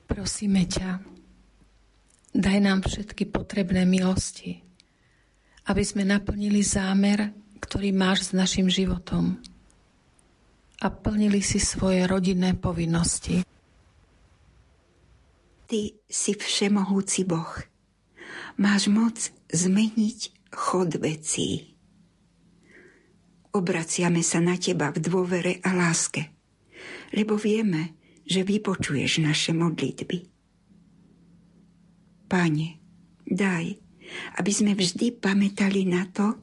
Prosíme 0.10 0.66
ťa, 0.66 1.00
daj 2.34 2.58
nám 2.60 2.84
všetky 2.84 3.30
potrebné 3.30 3.86
milosti, 3.86 4.60
aby 5.70 5.84
sme 5.86 6.04
naplnili 6.04 6.66
zámer, 6.66 7.32
ktorý 7.62 7.94
máš 7.94 8.32
s 8.32 8.32
našim 8.34 8.68
životom 8.68 9.38
a 10.80 10.88
plnili 10.88 11.44
si 11.44 11.60
svoje 11.60 12.08
rodinné 12.08 12.56
povinnosti. 12.56 13.44
Ty 15.70 16.02
si 16.10 16.34
všemohúci 16.34 17.30
Boh. 17.30 17.54
Máš 18.58 18.90
moc 18.90 19.30
zmeniť 19.54 20.50
chod 20.50 20.98
vecí. 20.98 21.78
Obraciame 23.54 24.26
sa 24.26 24.42
na 24.42 24.58
Teba 24.58 24.90
v 24.90 24.98
dôvere 24.98 25.62
a 25.62 25.78
láske, 25.78 26.34
lebo 27.14 27.38
vieme, 27.38 27.94
že 28.26 28.42
vypočuješ 28.42 29.22
naše 29.22 29.54
modlitby. 29.54 30.26
Páne, 32.26 32.82
daj, 33.30 33.78
aby 34.42 34.52
sme 34.54 34.74
vždy 34.74 35.22
pamätali 35.22 35.86
na 35.86 36.10
to, 36.10 36.34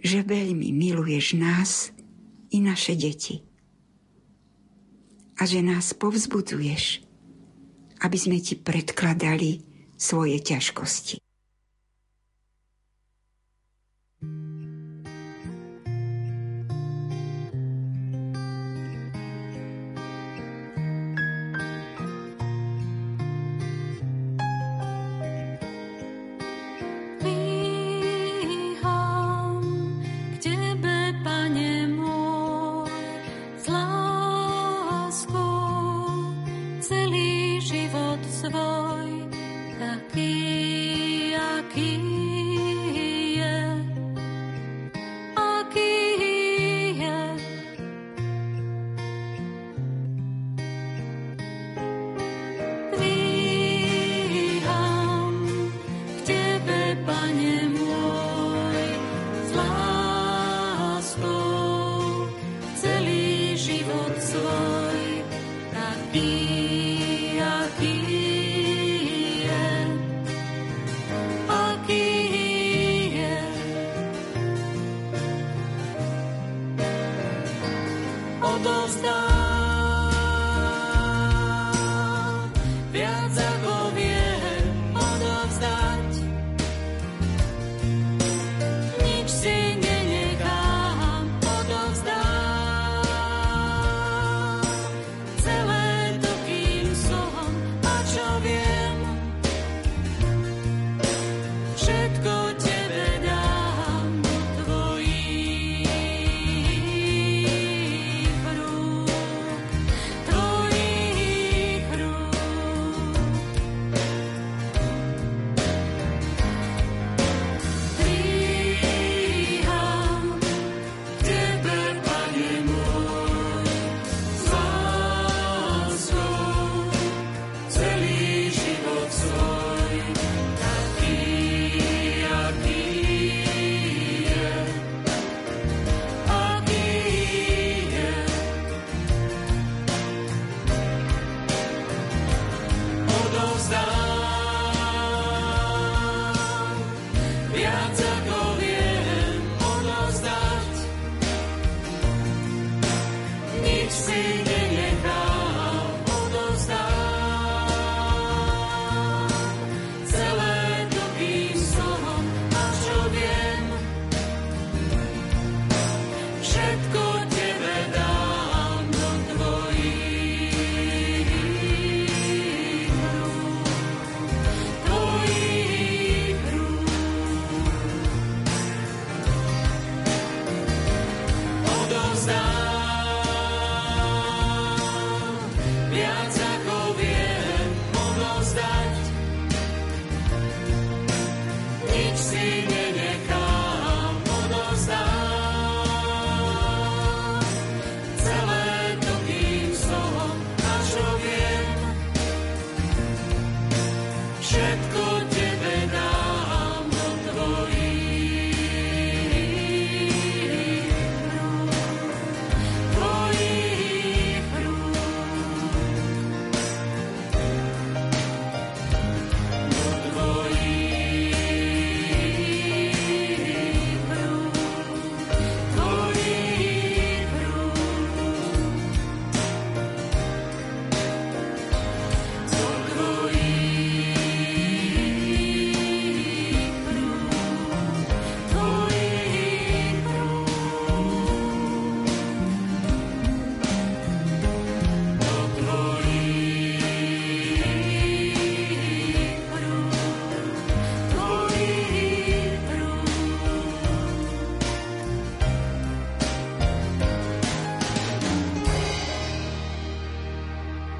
že 0.00 0.24
veľmi 0.24 0.72
miluješ 0.72 1.36
nás 1.36 1.92
i 2.56 2.64
naše 2.64 2.96
deti. 2.96 3.44
A 5.36 5.44
že 5.44 5.60
nás 5.60 5.92
povzbudzuješ, 5.92 7.07
aby 8.02 8.16
sme 8.18 8.38
ti 8.38 8.54
predkladali 8.58 9.62
svoje 9.98 10.38
ťažkosti. 10.38 11.18
celý 14.18 14.26
život 14.28 14.57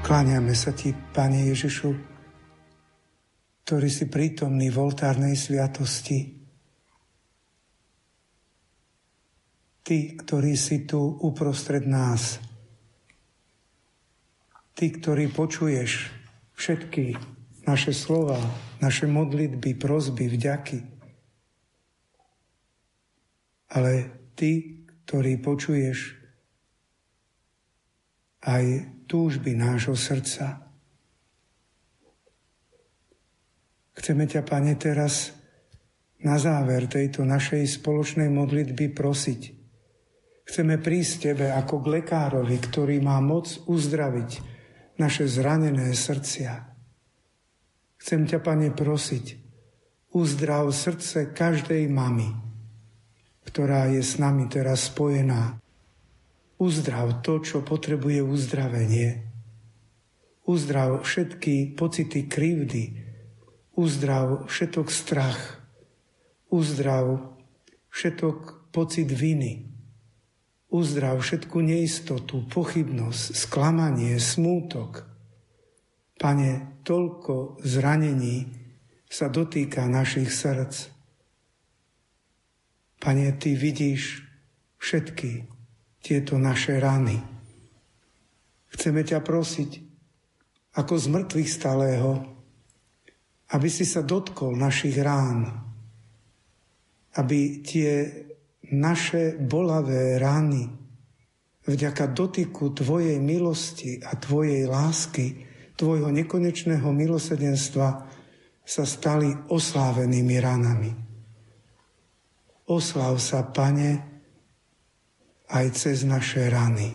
Kláňame 0.09 0.57
sa 0.57 0.73
Ti, 0.73 0.89
Pane 1.13 1.53
Ježišu, 1.53 1.93
ktorý 3.61 3.89
si 3.93 4.09
prítomný 4.09 4.73
v 4.73 4.81
oltárnej 4.81 5.37
sviatosti. 5.37 6.33
Ty, 9.85 9.97
ktorý 10.17 10.57
si 10.57 10.89
tu 10.89 10.97
uprostred 10.97 11.85
nás. 11.85 12.41
Ty, 14.73 14.97
ktorý 14.97 15.29
počuješ 15.29 16.09
všetky 16.57 17.13
naše 17.69 17.93
slova, 17.93 18.41
naše 18.81 19.05
modlitby, 19.05 19.77
prozby, 19.77 20.25
vďaky. 20.25 20.89
Ale 23.77 24.09
Ty, 24.33 24.51
ktorý 25.05 25.37
počuješ 25.37 26.17
aj 28.41 28.97
túžby 29.09 29.57
nášho 29.57 29.97
srdca. 29.97 30.69
Chceme 33.97 34.29
ťa, 34.29 34.45
Pane, 34.45 34.77
teraz 34.77 35.33
na 36.21 36.37
záver 36.37 36.85
tejto 36.85 37.25
našej 37.25 37.81
spoločnej 37.81 38.29
modlitby 38.29 38.93
prosiť. 38.93 39.41
Chceme 40.45 40.77
prísť 40.77 41.33
Tebe 41.33 41.49
ako 41.49 41.81
k 41.81 41.99
lekárovi, 41.99 42.57
ktorý 42.61 43.01
má 43.01 43.17
moc 43.19 43.49
uzdraviť 43.65 44.31
naše 45.01 45.25
zranené 45.25 45.89
srdcia. 45.91 46.69
Chcem 47.99 48.29
ťa, 48.29 48.39
Pane, 48.39 48.71
prosiť, 48.71 49.25
uzdrav 50.15 50.69
srdce 50.71 51.33
každej 51.33 51.89
mamy, 51.89 52.29
ktorá 53.49 53.89
je 53.89 54.05
s 54.05 54.15
nami 54.21 54.47
teraz 54.47 54.93
spojená 54.93 55.59
Uzdrav 56.59 57.23
to, 57.23 57.39
čo 57.39 57.63
potrebuje 57.63 58.19
uzdravenie. 58.19 59.31
Uzdrav 60.43 61.07
všetky 61.07 61.79
pocity 61.79 62.27
krivdy. 62.27 62.99
Uzdrav 63.79 64.51
všetok 64.51 64.87
strach. 64.91 65.63
Uzdrav 66.51 67.31
všetok 67.87 68.69
pocit 68.75 69.07
viny. 69.07 69.71
Uzdrav 70.69 71.23
všetku 71.23 71.63
neistotu, 71.63 72.45
pochybnosť, 72.45 73.23
sklamanie, 73.33 74.19
smútok. 74.19 75.07
Pane, 76.19 76.83
toľko 76.83 77.63
zranení 77.63 78.51
sa 79.09 79.31
dotýka 79.31 79.87
našich 79.89 80.29
srdc. 80.29 80.91
Pane, 82.99 83.31
Ty 83.39 83.55
vidíš 83.55 84.27
všetky 84.77 85.58
tieto 85.99 86.39
naše 86.39 86.79
rany. 86.79 87.19
Chceme 88.69 89.03
ťa 89.03 89.19
prosiť, 89.19 89.71
ako 90.79 90.93
z 90.95 91.05
mŕtvych 91.11 91.49
stalého, 91.49 92.11
aby 93.49 93.67
si 93.67 93.83
sa 93.83 94.05
dotkol 94.05 94.53
našich 94.53 94.95
rán, 95.01 95.49
aby 97.17 97.65
tie 97.65 97.89
naše 98.69 99.35
bolavé 99.41 100.21
rány 100.21 100.69
vďaka 101.65 102.13
dotyku 102.13 102.73
Tvojej 102.73 103.17
milosti 103.17 103.97
a 104.01 104.13
Tvojej 104.17 104.69
lásky, 104.69 105.45
Tvojho 105.73 106.11
nekonečného 106.13 106.91
milosedenstva 106.91 107.87
sa 108.61 108.83
stali 108.85 109.31
oslávenými 109.49 110.35
ranami. 110.37 110.91
Oslav 112.69 113.17
sa, 113.17 113.41
Pane, 113.49 114.08
aj 115.49 115.65
cez 115.73 116.05
naše 116.05 116.45
rany. 116.49 116.93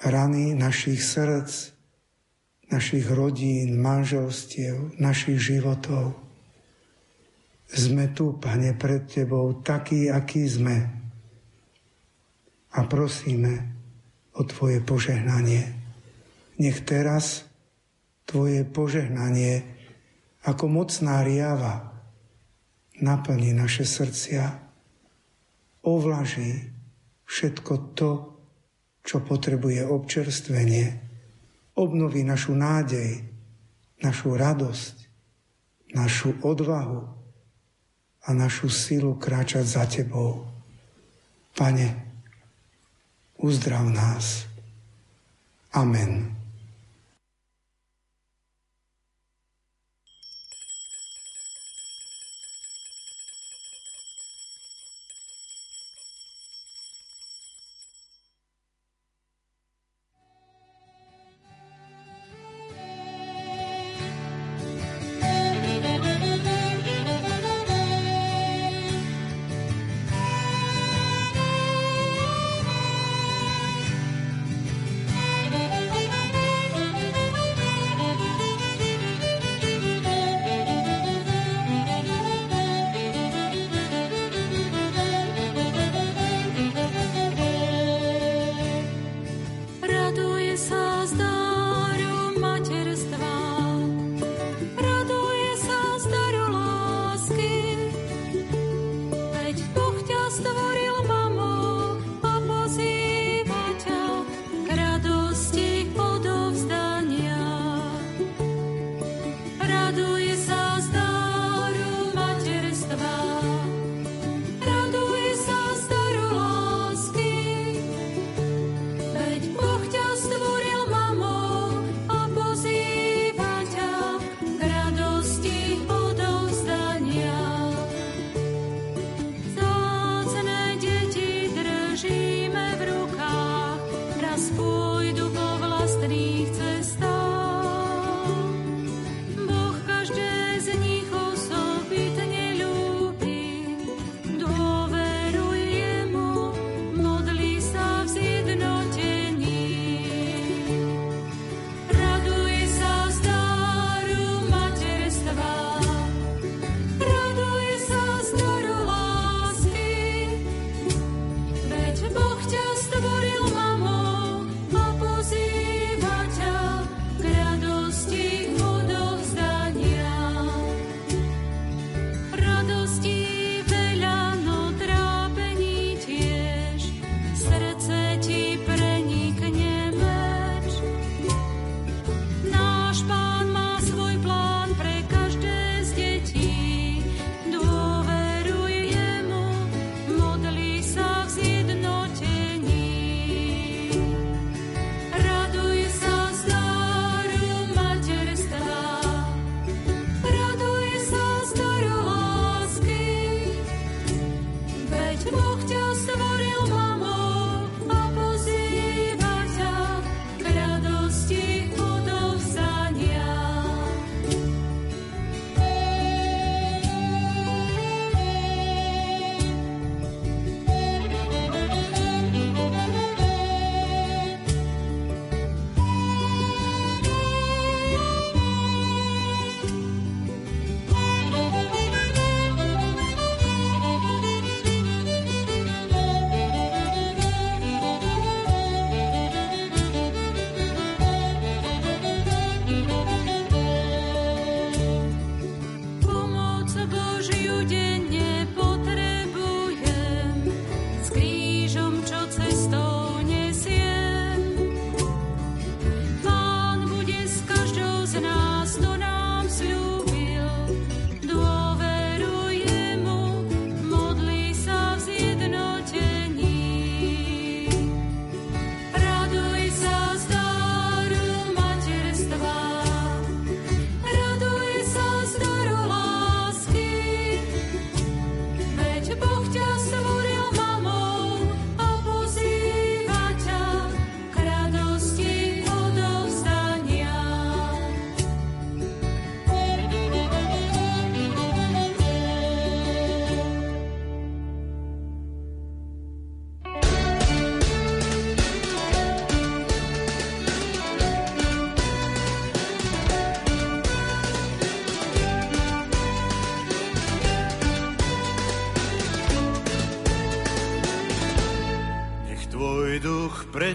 Rany 0.00 0.52
našich 0.56 1.00
srdc, 1.00 1.72
našich 2.72 3.08
rodín, 3.08 3.80
manželstiev, 3.80 4.96
našich 5.00 5.40
životov. 5.40 6.16
Sme 7.70 8.10
tu, 8.12 8.36
Pane, 8.36 8.76
pred 8.76 9.06
Tebou 9.06 9.60
takí, 9.60 10.08
akí 10.10 10.46
sme. 10.46 10.76
A 12.70 12.80
prosíme 12.86 13.52
o 14.36 14.46
Tvoje 14.46 14.80
požehnanie. 14.80 15.74
Nech 16.60 16.82
teraz 16.86 17.48
Tvoje 18.24 18.62
požehnanie 18.62 19.66
ako 20.46 20.70
mocná 20.70 21.20
riava 21.20 21.92
naplní 23.00 23.52
naše 23.52 23.84
srdcia, 23.84 24.60
ovlaží 25.84 26.69
všetko 27.30 27.94
to, 27.94 28.10
čo 29.06 29.22
potrebuje 29.22 29.86
občerstvenie, 29.86 30.86
obnoví 31.78 32.26
našu 32.26 32.58
nádej, 32.58 33.22
našu 34.02 34.34
radosť, 34.34 34.96
našu 35.94 36.42
odvahu 36.42 37.00
a 38.26 38.28
našu 38.34 38.66
silu 38.66 39.14
kráčať 39.14 39.64
za 39.64 39.86
Tebou. 39.86 40.50
Pane, 41.54 41.88
uzdrav 43.38 43.86
nás. 43.86 44.50
Amen. 45.70 46.39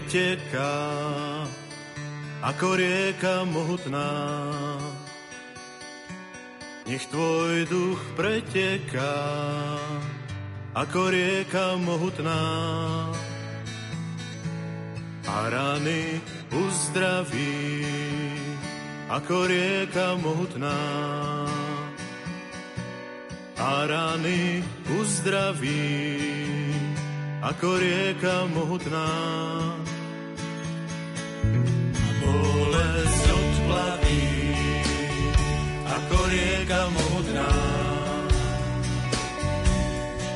Preteká, 0.06 0.78
ako 2.38 2.78
rieka 2.78 3.42
mohutná. 3.42 4.14
Nech 6.86 7.10
tvoj 7.10 7.66
duch 7.66 7.98
preteká, 8.14 9.18
ako 10.78 11.10
rieka 11.10 11.74
mohutná. 11.82 12.38
A 15.26 15.36
rany 15.50 16.22
uzdraví, 16.54 17.82
ako 19.10 19.50
rieka 19.50 20.14
mohutná. 20.22 20.78
A 23.58 23.70
rany 23.90 24.62
uzdraví, 24.86 25.98
ako 27.42 27.68
rieka 27.82 28.46
mohutná. 28.54 29.10
Ako 35.96 36.18
rieka 36.28 36.80
mohutná. 36.92 37.52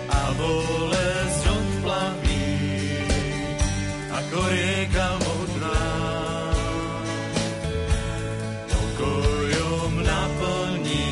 A 0.08 0.20
bolesť 0.40 1.42
odplaví, 1.52 2.48
ako 4.08 4.40
rieka 4.48 5.06
mohutná. 5.20 5.80
Pokojom 8.72 9.92
naplní, 10.00 11.08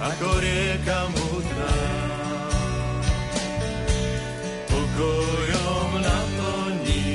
ako 0.00 0.28
rieka 0.40 0.98
mohutná. 1.12 1.72
pokojom 4.68 5.90
naplní, 6.02 7.06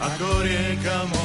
ako 0.00 0.28
rieka 0.44 0.98
môj. 1.08 1.19